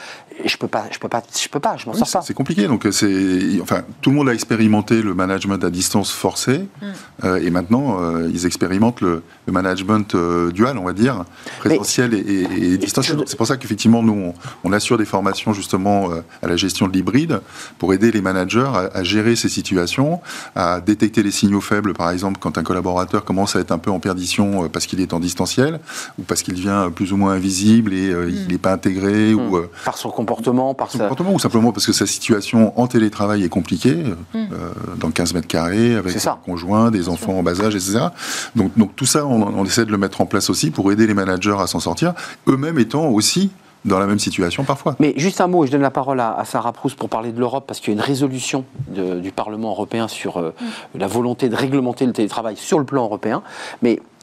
[0.44, 2.22] Je peux pas, je peux pas, je peux pas, je m'en sors pas.
[2.22, 6.58] C'est compliqué, donc c'est enfin, tout le monde a expérimenté le management à distance forcé,
[6.58, 6.86] mm.
[7.24, 11.24] euh, et maintenant, euh, ils expérimentent le, management euh, dual, on va dire,
[11.58, 13.18] présentiel et, distanciel.
[13.26, 14.32] C'est pour ça qu'effectivement, nous,
[14.64, 16.10] on, assure des formations justement
[16.42, 17.40] à la gestion de l'hybride
[17.78, 20.20] pour aider les managers à, gérer ces situations,
[20.56, 23.92] à détecter les signaux faibles, par exemple, quand un collaborateur commence à être un peu
[23.92, 25.78] en perdition parce qu'il est en distanciel,
[26.18, 28.58] ou parce qu'il devient plus ou moins invisible et il n'est mm.
[28.58, 29.68] pas intégré, ou mm.
[29.84, 33.48] par son comportement, par son comportement, ou simplement parce que sa situation en télétravail est
[33.54, 33.94] compliquée.
[33.94, 34.14] Mm.
[34.34, 38.08] Euh, dans 15 mètres carrés, avec un conjoint, des enfants en bas âge, etc.
[38.56, 41.06] Donc, donc tout ça, on, on, essaie de le mettre en place aussi pour aider
[41.06, 42.14] les managers à s'en sortir,
[42.48, 43.50] eux-mêmes étant aussi
[43.84, 44.96] dans la même situation parfois.
[44.98, 47.64] Mais juste un mot, je donne la parole à, Sarah Proust pour parler de l'Europe,
[47.66, 50.98] parce qu'il y a une résolution du Parlement européen sur euh, mm.
[50.98, 53.42] la volonté de réglementer le télétravail sur le plan européen.
[53.82, 54.13] Mais euh,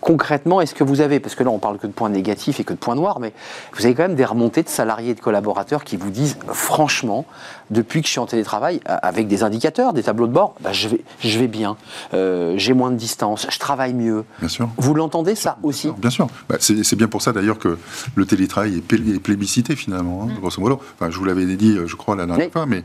[0.00, 2.64] concrètement, est-ce que vous avez, parce que là on parle que de points négatifs et
[2.64, 3.32] que de points noirs, mais
[3.74, 7.26] vous avez quand même des remontées de salariés et de collaborateurs qui vous disent franchement,
[7.70, 10.88] depuis que je suis en télétravail, avec des indicateurs, des tableaux de bord, bah, je,
[10.88, 11.76] vais, je vais bien,
[12.14, 14.24] euh, j'ai moins de distance, je travaille mieux.
[14.38, 14.68] Bien sûr.
[14.78, 16.28] Vous l'entendez ça aussi Bien sûr.
[16.48, 17.78] Bah, c'est bien pour ça d'ailleurs que
[18.14, 20.40] le télétravail est plébiscité finalement, hein, mm.
[20.40, 20.80] grosso modo.
[20.94, 22.84] Enfin, je vous l'avais dit, je crois, la dernière fois, mais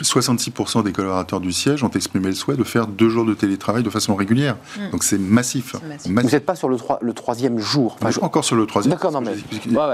[0.00, 3.82] 66% des collaborateurs du siège ont exprimé le souhait de faire deux jours de télétravail
[3.82, 4.56] de façon régulière.
[4.78, 4.90] Mm.
[4.90, 5.73] Donc c'est massif.
[6.04, 7.96] Vous n'êtes pas sur le, le troisième jour.
[8.00, 8.20] Enfin, je...
[8.20, 8.92] encore sur le troisième.
[8.94, 9.34] D'accord, non, mais.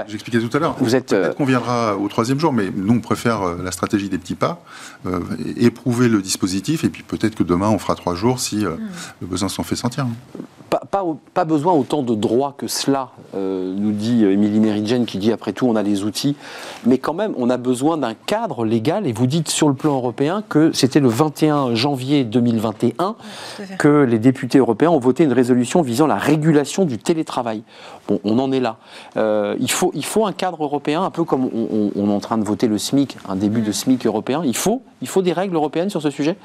[0.07, 0.75] J'expliquais tout à l'heure.
[0.79, 1.09] Vous êtes.
[1.09, 4.17] Peut-être euh, qu'on viendra au troisième jour, mais nous, on préfère euh, la stratégie des
[4.17, 4.61] petits pas,
[5.05, 5.19] euh,
[5.57, 8.77] éprouver le dispositif, et puis peut-être que demain, on fera trois jours si mm.
[9.21, 10.05] le besoin s'en fait sentir
[10.89, 11.03] pas,
[11.33, 15.51] pas, besoin autant de droits que cela, euh, nous dit Émilie Meridienne, qui dit après
[15.51, 16.35] tout on a les outils,
[16.85, 19.95] mais quand même on a besoin d'un cadre légal, et vous dites sur le plan
[19.95, 23.15] européen que c'était le 21 janvier 2021
[23.77, 27.63] que les députés européens ont voté une résolution visant la régulation du télétravail.
[28.09, 28.75] Bon, on en est là.
[29.15, 32.19] Euh, il, faut, il faut un cadre européen, un peu comme on, on, est en
[32.19, 33.73] train de voter le SMIC, un début de mm.
[33.73, 34.41] SMIC européen.
[34.43, 36.35] Il faut, il faut des règles européennes sur ce sujet?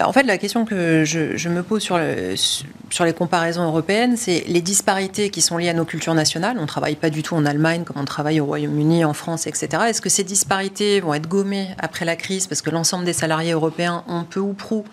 [0.00, 4.44] En fait, la question que je, me pose sur, le, sur, les comparaisons européennes, c'est
[4.46, 6.56] les disparités qui sont liées à nos cultures nationales.
[6.58, 9.46] On ne travaille pas du tout en Allemagne comme on travaille au Royaume-Uni, en France,
[9.46, 9.68] etc.
[9.88, 13.52] Est-ce que ces disparités vont être gommées après la crise parce que l'ensemble des salariés
[13.52, 14.84] européens ont peu ou prou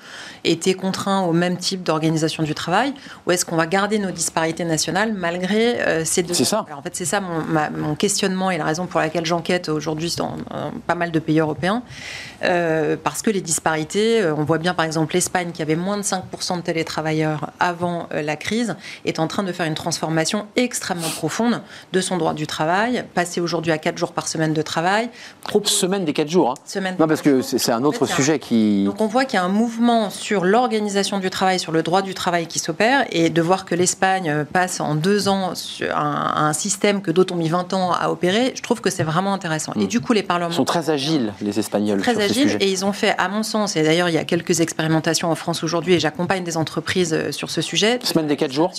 [0.43, 2.93] été contraints au même type d'organisation du travail?
[3.25, 6.65] Ou est-ce qu'on va garder nos disparités nationales malgré euh, ces deux C'est ça.
[6.75, 10.37] en fait, c'est ça mon, questionnement et la raison pour laquelle j'enquête aujourd'hui dans,
[10.85, 11.83] pas mal de pays européens.
[12.43, 15.97] Euh, parce que les disparités, euh, on voit bien par exemple, l'Espagne, qui avait moins
[15.97, 18.75] de 5% de télétravailleurs avant la crise,
[19.05, 21.61] est en train de faire une transformation extrêmement profonde
[21.93, 25.09] de son droit du travail, passer aujourd'hui à 4 jours par semaine de travail.
[25.65, 26.51] Semaine des 4 jours.
[26.51, 26.61] Hein.
[26.65, 28.85] Semaine non, parce que c'est un autre sujet qui.
[28.85, 32.01] Donc on voit qu'il y a un mouvement sur l'organisation du travail, sur le droit
[32.01, 36.47] du travail qui s'opère, et de voir que l'Espagne passe en deux ans sur un,
[36.47, 39.33] un système que d'autres ont mis 20 ans à opérer, je trouve que c'est vraiment
[39.33, 39.73] intéressant.
[39.75, 39.87] Et mm.
[39.87, 40.51] du coup, les parlements.
[40.51, 42.01] Ils sont très agiles, les Espagnols.
[42.01, 44.59] Très agiles, et ils ont fait, à mon sens, et d'ailleurs, il y a quelques
[45.23, 47.99] en France aujourd'hui, et j'accompagne des entreprises euh, sur ce sujet.
[48.03, 48.71] Semaine des 4 jours?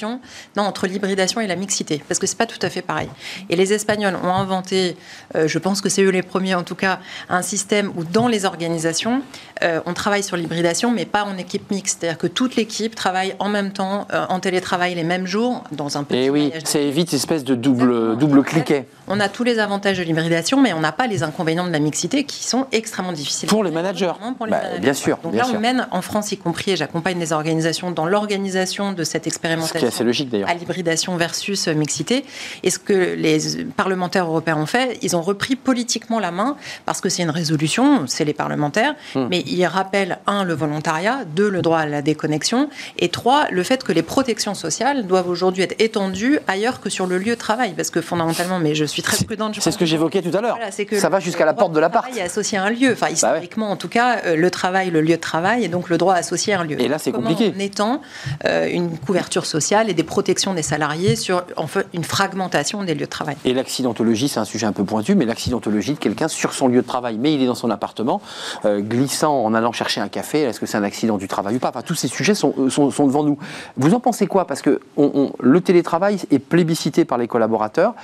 [0.57, 3.09] Non, entre l'hybridation et la mixité, parce que c'est pas tout à fait pareil.
[3.49, 4.97] Et les Espagnols ont inventé,
[5.35, 8.29] euh, je pense que c'est eux les premiers en tout cas, un système où dans
[8.29, 9.23] les organisations,
[9.63, 11.99] euh, on travaille sur l'hybridation, mais pas en équipe mixte.
[12.01, 16.05] C'est-à-dire que toute l'équipe travaille en même temps, en télétravail les mêmes jours, dans un
[16.05, 16.19] petit.
[16.19, 18.87] Et oui, ça évite espèce de double, double cliquet.
[19.09, 21.79] On a tous les avantages de l'hybridation, mais on n'a pas les inconvénients de la
[21.79, 23.49] mixité qui sont extrêmement difficiles.
[23.49, 24.13] Pour les managers.
[24.49, 25.19] Bah, bien sûr.
[25.23, 29.05] Donc là, on mène en France y compris, et j'accompagne des organisations dans l'organisation de
[29.05, 29.89] cette expérimentation.
[29.91, 30.49] C'est logique d'ailleurs.
[30.49, 32.25] À l'hybridation versus mixité.
[32.63, 37.01] Et ce que les parlementaires européens ont fait, ils ont repris politiquement la main parce
[37.01, 39.27] que c'est une résolution, c'est les parlementaires, hmm.
[39.31, 43.63] mais ils rappellent un le volontariat, deux le droit à la déconnexion, et trois le
[43.63, 47.41] fait que les protections sociales doivent aujourd'hui être étendues ailleurs que sur le lieu de
[47.41, 49.57] travail, parce que fondamentalement, mais je suis très prudente.
[49.61, 50.59] C'est ce que j'évoquais tout à l'heure.
[50.93, 52.07] ça va jusqu'à la porte de l'appart.
[52.13, 52.93] Il est associé à un lieu.
[52.93, 55.89] Enfin, bah historiquement, en tout cas, euh, le travail, le lieu de travail, et donc
[55.89, 56.81] le droit associé à un lieu.
[56.81, 57.53] Et là, c'est compliqué.
[57.55, 58.01] En étant
[58.45, 62.95] euh, une couverture sociale et des protections des salariés sur en fait, une fragmentation des
[62.95, 63.37] lieux de travail?
[63.45, 66.83] Et l'accidentologie, c'est un sujet un peu pointu, mais l'accidentologie de quelqu'un sur son lieu
[66.83, 68.21] de travail, mais il est dans son appartement,
[68.65, 71.59] euh, glissant en allant chercher un café, est-ce que c'est un accident du travail ou
[71.59, 71.71] pas?
[71.71, 73.39] Enfin, tous ces sujets sont, sont, devant nous.
[73.77, 74.47] Vous en pensez quoi?
[74.47, 77.95] Parce que le télétravail est plébiscité par les collaborateurs.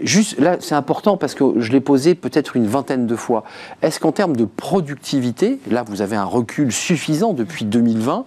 [0.00, 3.44] Juste là, c'est important parce que je l'ai posé peut-être une vingtaine de fois.
[3.82, 8.24] Est-ce qu'en termes de productivité, là vous avez un recul suffisant depuis 2020,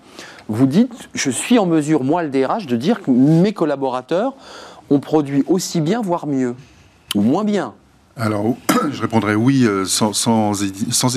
[0.49, 4.33] vous dites, je suis en mesure, moi le DRH, de dire que mes collaborateurs
[4.89, 6.55] ont produit aussi bien, voire mieux,
[7.15, 7.73] ou moins bien?
[8.15, 8.55] Alors,
[8.91, 10.53] je répondrai oui euh, sans,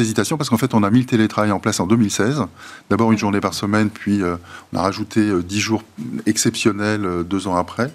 [0.00, 2.42] hésitation, parce qu'en fait, on a mis le télétravail en place en 2016.
[2.90, 4.36] D'abord une journée par semaine, puis euh,
[4.72, 5.82] on a rajouté 10 euh, jours
[6.26, 7.90] exceptionnels deux ans après.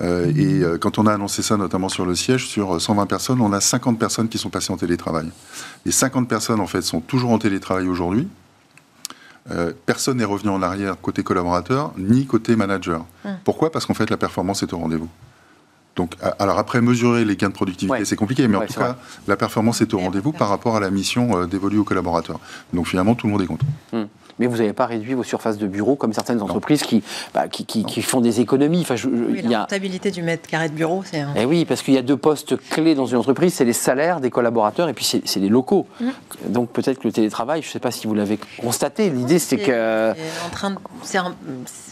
[0.00, 3.40] Euh, et euh, quand on a annoncé ça, notamment sur le siège, sur 120 personnes,
[3.40, 5.30] on a 50 personnes qui sont passées en télétravail.
[5.84, 8.28] Les 50 personnes, en fait, sont toujours en télétravail aujourd'hui.
[9.50, 13.04] Euh, personne n'est revenu en arrière côté collaborateur ni côté manager.
[13.24, 13.38] Hum.
[13.44, 13.72] Pourquoi?
[13.72, 15.08] Parce qu'en fait, la performance est au rendez-vous.
[15.96, 18.96] Donc, alors après, mesurer les gains de productivité, c'est compliqué, mais en tout cas,
[19.26, 22.38] la performance est au rendez-vous par rapport à la mission dévolue aux collaborateurs.
[22.72, 23.66] Donc finalement, tout le monde est content.
[23.92, 24.06] Hum
[24.38, 26.82] mais vous n'avez pas réduit vos surfaces de bureau comme certaines entreprises
[27.34, 28.80] bah, qui, qui, font des économies.
[28.80, 28.94] Enfin,
[29.44, 31.24] la rentabilité du mètre carré de bureau, c'est.
[31.36, 34.20] Eh oui, parce qu'il y a deux postes clés dans une entreprise c'est les salaires
[34.20, 35.86] des collaborateurs et puis c'est les locaux.
[36.00, 36.06] Mmh.
[36.48, 39.58] Donc peut-être que le télétravail, je ne sais pas si vous l'avez constaté, l'idée c'est
[39.58, 40.12] que.
[40.46, 40.74] En train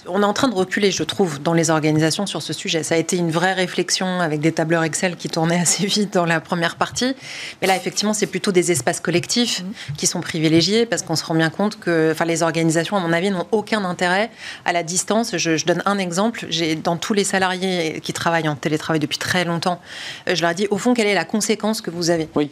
[0.09, 2.83] on est en train de reculer, je trouve, dans les organisations sur ce sujet.
[2.83, 6.27] Ça a été une vraie réflexion avec des tableurs Excel qui tournaient assez vite dans
[6.27, 7.15] la première partie.
[7.61, 9.93] Mais là, effectivement, c'est plutôt des espaces collectifs mmh.
[9.97, 13.13] qui sont privilégiés parce qu'on se rend bien compte que enfin, les organisations, à mon
[13.13, 14.31] avis, n'ont aucun intérêt
[14.65, 15.37] à la distance.
[15.37, 16.47] Je, donne un exemple.
[16.49, 19.81] J'ai dans tous les salariés qui travaillent en télétravail depuis très longtemps,
[20.29, 22.29] euh, je leur ai dit au fond quelle est la conséquence que vous avez.
[22.35, 22.51] Oui.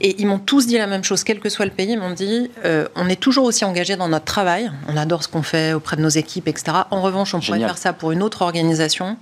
[0.00, 1.92] Et ils m'ont tous dit la même chose, quel que soit le pays.
[1.92, 4.70] Ils m'ont dit euh, on est toujours aussi engagé dans notre travail.
[4.88, 6.78] On adore ce qu'on fait auprès de nos équipes, etc.
[6.90, 9.16] En revanche, on pourrait faire ça pour une autre organisation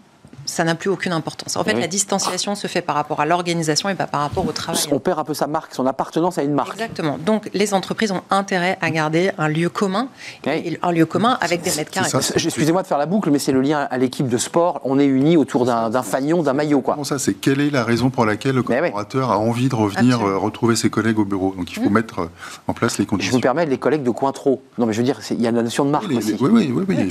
[0.47, 1.57] ça n'a plus aucune importance.
[1.57, 4.53] En fait, la distanciation se fait par rapport à l'organisation et pas par rapport au
[4.53, 4.80] travail.
[4.90, 6.74] On perd un peu sa marque, son appartenance à une marque.
[6.74, 7.18] Exactement.
[7.18, 10.09] Donc, les entreprises ont intérêt à garder un lieu commun,
[10.47, 12.11] un lieu commun avec des mètres carrés.
[12.34, 14.80] Excusez-moi de faire la boucle, mais c'est le lien à l'équipe de sport.
[14.84, 16.80] On est unis autour d'un fagnon, d'un maillot.
[16.80, 16.97] Quoi.
[17.05, 20.36] ça, c'est quelle est la raison pour laquelle le collaborateur a envie de revenir euh,
[20.36, 21.55] retrouver ses collègues au bureau?
[21.57, 21.92] Donc, il faut mmh.
[21.92, 22.30] mettre euh,
[22.68, 23.30] en place les conditions.
[23.30, 24.62] Je vous permets, les collègues de Cointreau.
[24.78, 26.36] Non, mais je veux dire, il y a la notion de marque aussi.
[26.40, 26.97] Oui, oui, oui.
[26.97, 27.11] oui,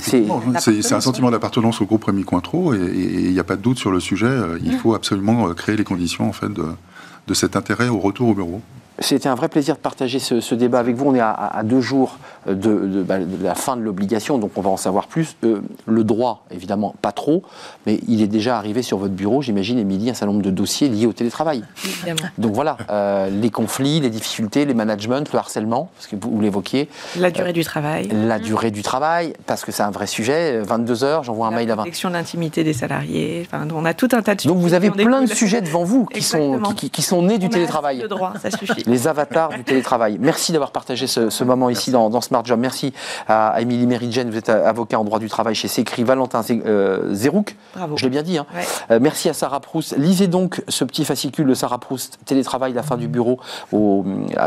[0.58, 3.78] c'est un sentiment d'appartenance au groupe Rémi Cointreau et il n'y a pas de doute
[3.78, 6.66] sur le sujet, euh, il faut absolument euh, créer les conditions en fait, de,
[7.26, 8.62] de cet intérêt au retour au bureau.
[9.00, 11.06] C'était un vrai plaisir de partager ce, débat avec vous.
[11.06, 13.04] On est à, deux jours bah, de,
[13.42, 15.36] la fin de l'obligation, donc on va en savoir plus.
[15.44, 17.42] Euh, le droit, évidemment, pas trop,
[17.86, 20.88] mais il est déjà arrivé sur votre bureau, j'imagine, Émilie, un certain nombre de dossiers
[20.88, 21.64] liés au télétravail.
[21.84, 22.28] Évidemment.
[22.38, 26.88] Donc voilà, euh, les conflits, les difficultés, les managements, le harcèlement, parce que vous, l'évoquiez.
[27.18, 28.08] La durée du travail.
[28.12, 30.60] La durée du travail, parce que c'est un vrai sujet.
[30.60, 31.82] 22 heures, j'envoie un mail à 20.
[31.82, 33.46] Protection d'intimité des salariés.
[33.46, 34.54] Enfin, on a tout un tas de sujets.
[34.54, 37.48] Donc vous avez plein de sujets devant vous qui sont, qui, qui, sont nés du
[37.48, 38.00] télétravail.
[38.00, 38.83] Le droit, ça suffit.
[38.86, 40.18] Les avatars du télétravail.
[40.20, 42.58] Merci d'avoir partagé ce, moment ici dans, Smart Job.
[42.60, 42.92] Merci
[43.28, 46.42] à Émilie Meridjen, vous êtes avocat en droit du travail chez Sécri, Valentin
[47.12, 47.56] Zerouk.
[47.74, 47.96] Bravo.
[47.96, 48.38] Je l'ai bien dit.
[48.38, 48.46] Hein.
[49.00, 49.96] merci à Sarah Proust.
[49.96, 53.40] Lisez donc ce petit fascicule de Sarah Proust, Télétravail, la fin du bureau,
[53.72, 54.04] au,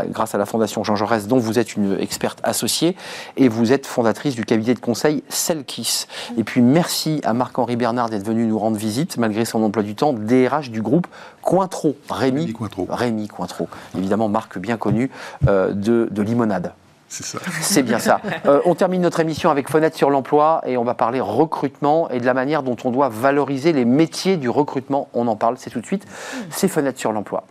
[0.08, 2.96] grâce à la Fondation Jean Jaurès, dont vous êtes une experte associée
[3.36, 6.06] et vous êtes fondatrice du cabinet de conseil Selkis.
[6.36, 9.94] Et puis merci à Marc-Henri Bernard d'être venu nous rendre visite, malgré son emploi du
[9.94, 11.06] temps, DRH du groupe
[11.42, 11.96] Cointreau.
[12.10, 12.86] Rémi, Cointreau.
[12.90, 13.68] Rémi Cointreau.
[13.96, 15.10] Évidemment, marque bien connue
[15.48, 16.72] euh, de, de limonade.
[17.08, 17.38] C'est ça.
[17.60, 18.20] C'est bien ça.
[18.46, 22.20] Euh, on termine notre émission avec Fenêtre sur l'emploi et on va parler recrutement et
[22.20, 25.08] de la manière dont on doit valoriser les métiers du recrutement.
[25.12, 26.06] On en parle, c'est tout de suite.
[26.50, 27.44] C'est Fenêtre sur l'emploi.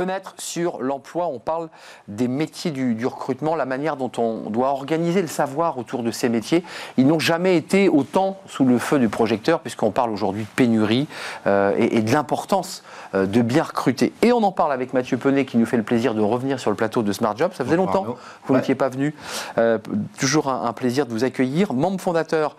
[0.00, 1.68] Fenêtre sur l'emploi, on parle
[2.08, 6.30] des métiers du, recrutement, la manière dont on doit organiser le savoir autour de ces
[6.30, 6.64] métiers.
[6.96, 11.06] Ils n'ont jamais été autant sous le feu du projecteur, puisqu'on parle aujourd'hui de pénurie
[11.46, 12.82] euh, et, de l'importance
[13.14, 14.14] euh, de bien recruter.
[14.22, 16.70] Et on en parle avec Mathieu Penet, qui nous fait le plaisir de revenir sur
[16.70, 17.52] le plateau de Smart Job.
[17.52, 19.14] Ça faisait longtemps que vous n'étiez pas venu.
[19.58, 19.76] Euh,
[20.18, 21.74] toujours un, plaisir de vous accueillir.
[21.74, 22.56] Membre fondateur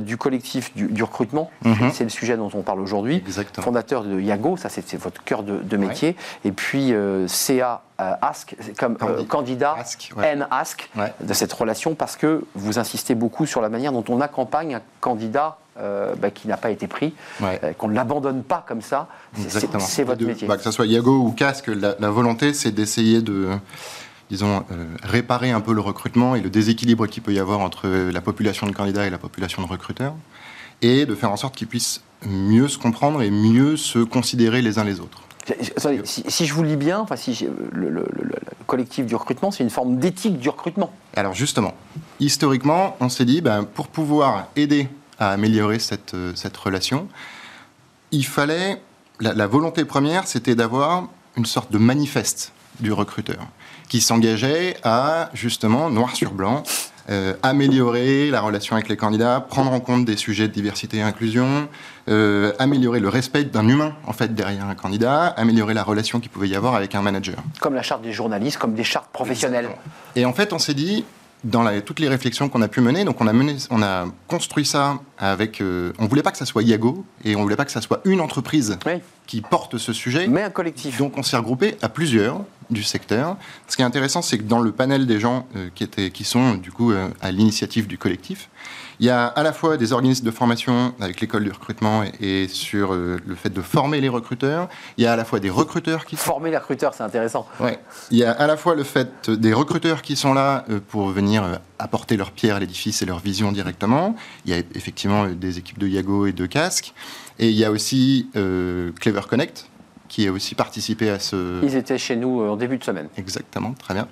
[0.00, 1.90] du collectif du, recrutement, mhm.
[1.92, 3.22] c'est le sujet dont on parle aujourd'hui.
[3.60, 6.16] Fondateur de Yago, ça c'est votre cœur de, métier.
[6.44, 9.76] Et puis puis euh, CA euh, Ask, comme euh, candidat,
[10.22, 14.20] N Ask, de cette relation, parce que vous insistez beaucoup sur la manière dont on
[14.20, 15.58] accompagne un candidat
[16.20, 17.14] bah, qui n'a pas été pris,
[17.78, 19.08] qu'on ne l'abandonne pas comme ça.
[19.78, 20.46] C'est votre métier.
[20.46, 23.48] Bah, que ce soit Yago ou Casque, la, volonté, c'est d'essayer de
[24.28, 24.64] disons,
[25.02, 28.66] réparer un peu le recrutement et le déséquilibre qu'il peut y avoir entre la population
[28.66, 30.14] de candidats et la population de recruteurs,
[30.82, 34.78] et de faire en sorte qu'ils puissent mieux se comprendre et mieux se considérer les
[34.78, 35.22] uns les autres.
[36.04, 38.06] Si, je vous lis bien, enfin, si le,
[38.66, 40.92] collectif du recrutement, c'est une forme d'éthique du recrutement.
[41.16, 41.74] Alors justement,
[42.20, 44.88] historiquement, on s'est dit, ben, pour pouvoir aider
[45.18, 47.08] à améliorer cette, euh, cette relation,
[48.12, 48.80] il fallait,
[49.20, 53.46] la, volonté première, c'était d'avoir une sorte de manifeste du recruteur,
[53.88, 56.62] qui s'engageait à, justement, noir sur blanc,
[57.08, 61.02] euh, améliorer la relation avec les candidats, prendre en compte des sujets de diversité et
[61.02, 61.68] inclusion,
[62.08, 66.30] euh, améliorer le respect d'un humain en fait derrière un candidat, améliorer la relation qu'il
[66.30, 67.36] pouvait y avoir avec un manager.
[67.60, 69.68] Comme la charte des journalistes, comme des chartes professionnelles.
[70.16, 71.04] Et en fait, on s'est dit,
[71.44, 74.66] dans toutes les réflexions qu'on a pu mener, donc on a, mené, on a construit
[74.66, 75.60] ça avec.
[75.60, 78.00] Euh, on voulait pas que ça soit Iago et on voulait pas que ça soit
[78.04, 78.78] une entreprise
[79.26, 80.26] qui porte ce sujet.
[80.28, 80.98] Mais un collectif.
[80.98, 83.36] Donc on s'est regroupé à plusieurs du secteur.
[83.68, 86.24] Ce qui est intéressant, c'est que dans le panel des gens euh, qui, étaient, qui
[86.24, 88.48] sont du coup euh, à l'initiative du collectif,
[88.98, 92.48] il y a à la fois des organismes de formation avec l'école du recrutement et,
[92.48, 94.68] sur euh, le fait de former les recruteurs.
[94.98, 97.46] Il y a à la fois des recruteurs qui former les recruteurs, c'est intéressant.
[97.60, 97.78] Ouais.
[98.10, 101.60] Il y a à la fois le fait des recruteurs qui sont là pour venir
[101.78, 104.14] apporter leur pierre à l'édifice et leur vision directement.
[104.44, 106.92] Il y a effectivement des équipes de Yago et de Casque.
[107.38, 109.69] Et il y a aussi Clever Connect,
[110.10, 111.64] qui a aussi participé à ce...
[111.64, 113.08] Ils étaient chez nous euh, en début de semaine.
[113.16, 114.08] Exactement, très bien.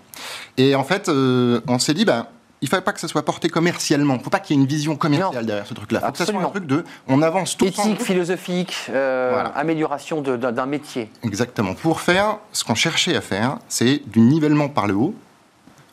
[0.56, 2.26] Et en fait, euh, on s'est dit, ben,
[2.62, 4.14] il ne fallait pas que ça soit porté commercialement.
[4.14, 5.98] Il ne faut pas qu'il y ait une vision commerciale derrière ce truc-là.
[6.00, 10.22] Il faut que ça soit un truc de, on avance tout Éthique, philosophique, euh, amélioration
[10.22, 11.10] d'un métier.
[11.24, 11.74] Exactement.
[11.74, 15.14] Pour faire, ce qu'on cherchait à faire, c'est du nivellement par le haut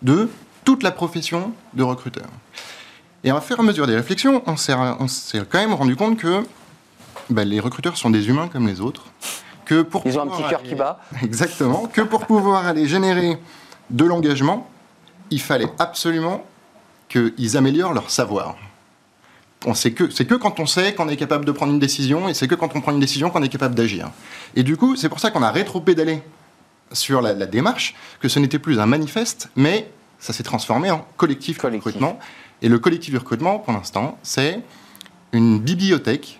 [0.03, 0.29] de
[0.63, 2.27] toute la profession de recruteur.
[3.23, 4.73] Et à faire à mesure des réflexions, on s'est
[5.49, 6.43] quand même rendu compte que
[7.31, 9.05] ben, les recruteurs sont des humains comme les autres
[9.65, 10.99] que pour Ils ont un petit cœur qui bat.
[11.23, 11.87] Exactement.
[11.91, 13.37] Que pour pouvoir aller générer
[13.89, 14.69] de l'engagement,
[15.31, 16.45] il fallait absolument
[17.09, 18.55] qu'ils améliorent leur savoir.
[19.73, 22.47] C'est que, que quand on sait qu'on est capable de prendre une décision, et c'est
[22.47, 24.11] que quand on prend une décision qu'on est capable d'agir.
[24.55, 26.21] Et du coup, c'est pour ça qu'on a rétro-pédalé
[26.91, 29.89] sur la, démarche, que ce n'était plus un manifeste, mais
[30.19, 31.83] ça s'est transformé en collectif, collectif.
[31.83, 32.19] recrutement.
[32.61, 34.61] Et le collectif de recrutement, pour l'instant, c'est
[35.31, 36.39] une bibliothèque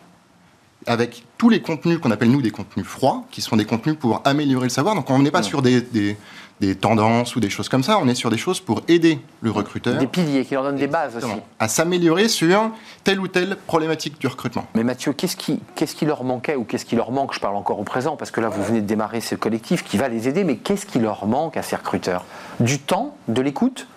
[0.88, 4.22] avec tous les contenus qu'on appelle nous des contenus froids, qui sont des contenus pour
[4.26, 4.96] améliorer le savoir.
[4.96, 8.16] Donc on n'est pas sur des, des, tendances ou des choses comme ça, on est
[8.16, 9.98] sur des choses pour aider le recruteur.
[9.98, 11.28] Des piliers qui leur donnent des bases aussi.
[11.60, 12.72] À s'améliorer sur
[13.04, 14.66] telle ou telle problématique du recrutement.
[14.76, 17.34] Mais Mathieu, qu'est-ce qui, qu'est-ce qui leur manquait ou qu'est-ce qui leur manque?
[17.34, 19.98] Je parle encore au présent parce que là vous venez de démarrer ce collectif qui
[19.98, 22.26] va les aider, mais qu'est-ce qui leur manque à ces recruteurs?
[22.60, 23.88] Du temps, de l'écoute?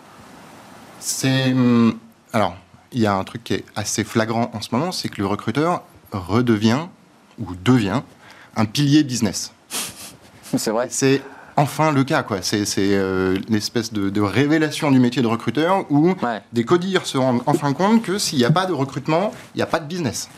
[1.00, 1.52] C'est.
[1.52, 1.96] Hum,
[2.32, 2.56] alors,
[2.92, 5.26] il y a un truc qui est assez flagrant en ce moment, c'est que le
[5.26, 5.82] recruteur
[6.12, 6.86] redevient
[7.38, 8.02] ou devient
[8.56, 9.52] un pilier business.
[10.56, 10.88] C'est vrai.
[10.90, 11.22] C'est
[11.56, 12.42] enfin le cas, quoi.
[12.42, 16.14] C'est euh, l'espèce de, révélation du métier de recruteur où
[16.52, 19.62] des codires se rendent enfin compte que s'il n'y a pas de recrutement, il n'y
[19.62, 20.28] a pas de business.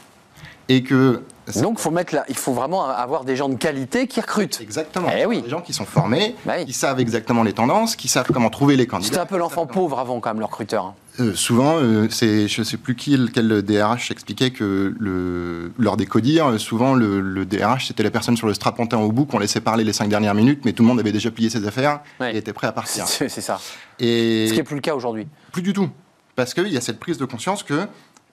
[0.68, 1.22] et que
[1.60, 4.60] donc, faut mettre là, il faut vraiment avoir des gens de qualité qui recrutent.
[4.60, 5.08] Exactement.
[5.16, 5.42] Eh oui.
[5.42, 8.76] Des gens qui sont formés, Bah qui savent exactement les tendances, qui savent comment trouver
[8.76, 9.08] les candidats.
[9.08, 10.84] C'était un peu l'enfant pauvre avant, quand même, le recruteur.
[10.86, 10.94] hein.
[11.18, 15.96] Euh, souvent, euh, c'est, je ne sais plus qui, quel DRH expliquait que le, lors
[15.96, 19.26] des codires, euh, souvent le, le DRH c'était la personne sur le strapontin au bout
[19.26, 21.66] qu'on laissait parler les cinq dernières minutes, mais tout le monde avait déjà plié ses
[21.66, 22.34] affaires Ouais.
[22.34, 23.06] et était prêt à partir.
[23.08, 23.60] C'est c'est ça.
[23.98, 25.26] Et Ce qui n'est plus le cas aujourd'hui.
[25.52, 25.88] plus du tout,
[26.36, 27.86] parce qu'il y a cette prise de conscience que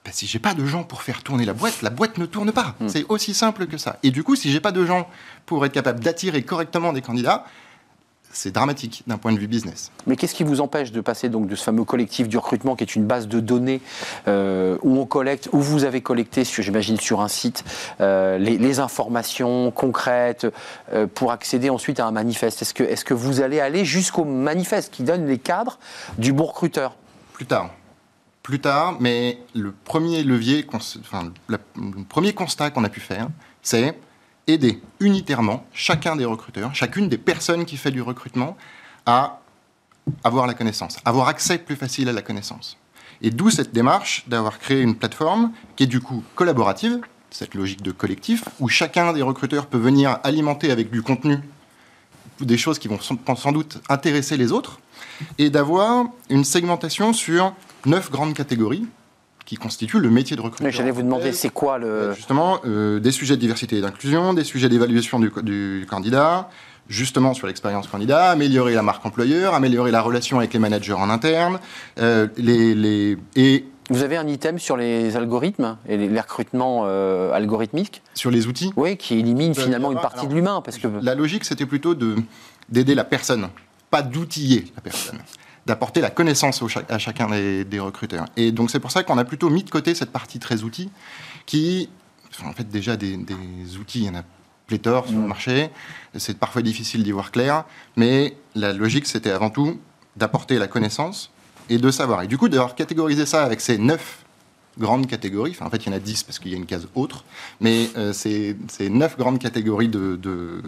[0.08, 2.54] bah, si j'ai pas de gens pour faire tourner la boîte, la boîte ne tourne
[2.54, 2.76] pas.
[2.80, 2.88] Hmm.
[2.88, 3.98] C'est aussi simple que ça.
[4.04, 5.10] Et du coup, si j'ai pas de gens
[5.46, 7.44] pour être capable d'attirer correctement des candidats,
[8.32, 9.92] c'est dramatique d'un point de vue business.
[10.06, 12.86] Mais qu'est-ce qui vous empêche de passer donc de ce fameux collectif du recrutement qui
[12.86, 13.82] est une base de données
[14.30, 17.66] euh, où on collecte, où vous avez collecté, j'imagine sur un site,
[18.00, 20.48] euh, les, les informations concrètes
[20.94, 24.24] euh, pour accéder ensuite à un manifeste Est-ce que, est que vous allez aller jusqu'au
[24.24, 25.80] manifeste qui donne les cadres
[26.18, 26.96] du bon recruteur?
[27.34, 27.72] Plus tard.
[28.48, 30.66] Plus tard, mais le premier levier,
[31.50, 31.58] le
[32.08, 33.28] premier constat qu'on a pu faire,
[33.62, 34.00] c'est
[34.48, 38.56] aider unitairement chacun des recruteurs, chacune des personnes qui fait du recrutement
[39.06, 39.42] à
[40.24, 42.78] avoir la connaissance, avoir accès plus facile à la connaissance.
[43.22, 47.82] Et d'où cette démarche d'avoir créé une plateforme qui est du coup collaborative, cette logique
[47.82, 51.40] de collectif, où chacun des recruteurs peut venir alimenter avec du contenu
[52.40, 54.80] des choses qui vont sans doute intéresser les autres,
[55.38, 57.54] et d'avoir une segmentation sur
[57.86, 58.86] neuf grandes catégories
[59.46, 60.66] qui constituent le métier de recruteur.
[60.66, 62.12] Mais J'allais vous demander, c'est quoi le...
[62.14, 66.50] Justement, euh, des sujets de diversité et d'inclusion, des sujets d'évaluation du, du candidat,
[66.90, 71.10] justement sur l'expérience candidat, améliorer la marque employeur, améliorer la relation avec les managers en
[71.10, 71.60] interne,
[72.00, 77.32] euh, les, les- et Vous avez un item sur les algorithmes et les, recrutements euh,
[77.32, 78.74] algorithmiques sur les outils.
[78.76, 80.62] Oui, qui élimine Euh, finalement une alors, partie de l'humain.
[80.62, 80.90] Parce que...
[81.02, 82.16] La logique, c'était plutôt de-
[82.68, 83.48] d'aider la personne,
[83.92, 85.20] pas d'outiller la personne,
[85.68, 88.26] d'apporter la connaissance au à chacun des, des recruteurs.
[88.38, 90.90] Et donc c'est pour ça qu'on a plutôt mis de côté cette partie très outils,
[91.46, 91.90] qui,
[92.44, 94.24] en fait déjà des, des outils, il y en a
[94.66, 95.22] pléthore sur Mm.
[95.22, 95.70] le marché,
[96.16, 97.66] c'est parfois difficile d'y voir clair,
[97.96, 99.80] mais la logique, c'était avant tout
[100.16, 101.32] d'apporter la connaissance
[101.70, 102.24] et de savoir.
[102.24, 104.26] Et du coup, d'avoir catégorisé ça avec ces neuf
[104.80, 106.66] grandes catégories, enfin en fait il y en a dix parce qu'il y a une
[106.66, 107.24] case autre,
[107.60, 110.62] mais euh, c'est c'est neuf grandes catégories de, de,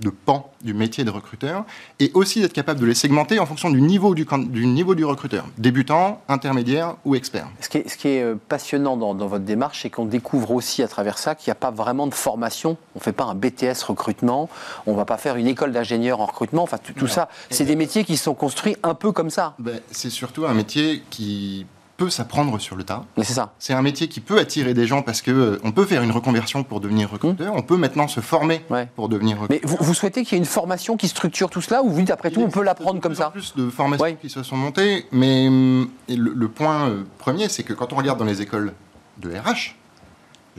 [0.00, 1.64] de pans du métier de recruteur,
[2.00, 4.26] et aussi d'être capable de les segmenter en fonction du niveau du,
[4.66, 7.48] niveau du recruteur, débutant, intermédiaire ou expert.
[7.60, 10.50] Ce qui est, ce qui est, euh, passionnant dans, dans votre démarche, c'est qu'on découvre
[10.50, 12.76] aussi à travers ça qu'il n'y a pas vraiment de formation.
[12.94, 14.48] On ne fait pas un BTS recrutement,
[14.86, 16.62] on ne va pas faire une école d'ingénieur en recrutement.
[16.62, 19.54] Enfin, tout, tout ça, c'est des métiers qui sont construits un peu comme ça.
[19.58, 21.66] Ben, c'est surtout un métier qui
[21.96, 23.04] peut s'apprendre sur le tas.
[23.16, 23.54] Mais c'est ça.
[23.58, 26.10] C'est un métier qui peut attirer des gens parce que euh, on peut faire une
[26.10, 28.88] reconversion pour devenir recruteur, on peut maintenant se former Ouais.
[28.96, 29.60] pour devenir recruteur.
[29.62, 32.00] Mais vous, vous souhaitez qu'il y ait une formation qui structure tout cela ou vous
[32.00, 34.16] dites après tout, on peut l'apprendre comme ça plus de formations Ouais.
[34.20, 37.96] qui se sont montées, mais hum, le, le point euh, premier, c'est que quand on
[37.96, 38.72] regarde dans les écoles
[39.18, 39.74] de RH,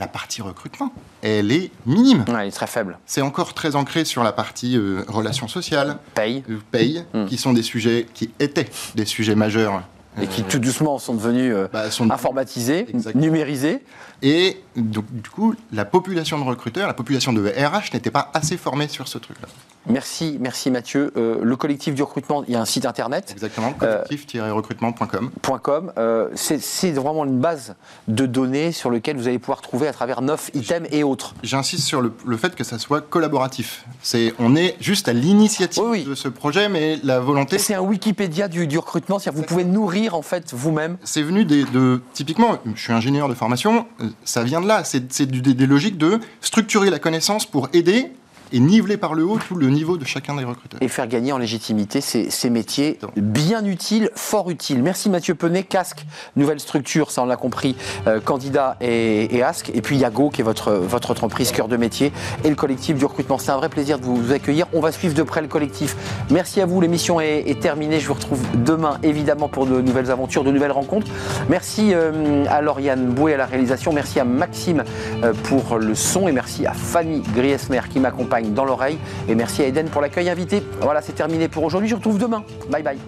[0.00, 2.24] la partie recrutement, elle est minime.
[2.28, 2.98] Ouais, il est très faible.
[3.06, 6.44] C'est encore très ancré sur la partie euh, relations sociales, Paye.
[6.50, 7.26] euh, paye, Hmm.
[7.26, 9.82] qui sont des sujets qui étaient des sujets majeurs.
[10.20, 13.22] Et qui tout doucement sont devenus euh, bah, sont- informatisés, Exactement.
[13.22, 13.84] numérisés.
[14.22, 18.56] Et donc, du coup, la population de recruteurs, la population de RH n'était pas assez
[18.56, 19.46] formée sur ce truc-là.
[19.86, 21.12] Merci, merci Mathieu.
[21.16, 23.30] Euh, le collectif du recrutement, il y a un site internet.
[23.32, 25.30] Exactement, Euh, collectif-recrutement.com.
[25.62, 27.74] .com, euh, c'est vraiment une base
[28.06, 31.34] de données sur laquelle vous allez pouvoir trouver à travers neuf items et autres.
[31.42, 33.84] J'insiste sur le, le fait que ça soit collaboratif.
[34.02, 36.04] C'est, on est juste à l'initiative Oui, oui.
[36.04, 39.54] de ce projet, mais la volonté, C'est un Wikipédia du, du recrutement, c'est-à-dire que vous
[39.54, 40.98] pouvez nourrir en fait vous-même.
[41.04, 44.84] c'est venu des, de, typiquement, je suis ingénieur de formation, euh, ça vient de là.
[44.84, 48.12] C'est, des logiques de structurer la connaissance pour aider
[48.52, 50.80] et niveler par le haut tout le niveau de chacun des recruteurs.
[50.82, 54.82] et faire gagner en légitimité ces, ces métiers bien utiles, fort utiles.
[54.82, 56.04] Merci Mathieu Penet, Casque,
[56.36, 57.76] nouvelle structure, ça on l'a compris,
[58.06, 61.76] euh, candidat et, et Ask, et puis Yago qui est votre, votre entreprise cœur de
[61.76, 62.12] métier
[62.44, 63.38] et le collectif du recrutement.
[63.38, 64.66] C'est un vrai plaisir de vous, vous accueillir.
[64.72, 65.96] On va suivre de près le collectif.
[66.30, 68.00] Merci à vous, l'émission est, est terminée.
[68.00, 71.10] Je vous retrouve demain évidemment pour de nouvelles aventures, de nouvelles rencontres.
[71.48, 74.84] Merci euh, à Lauriane Boué à la réalisation, merci à Maxime
[75.22, 79.62] euh, pour le son et merci à Fanny Griesmer qui m'accompagne dans l'oreille et merci
[79.62, 80.62] à Eden pour l'accueil invité.
[80.80, 81.88] Voilà, c'est terminé pour aujourd'hui.
[81.88, 82.44] Je vous retrouve demain.
[82.70, 82.98] Bye bye.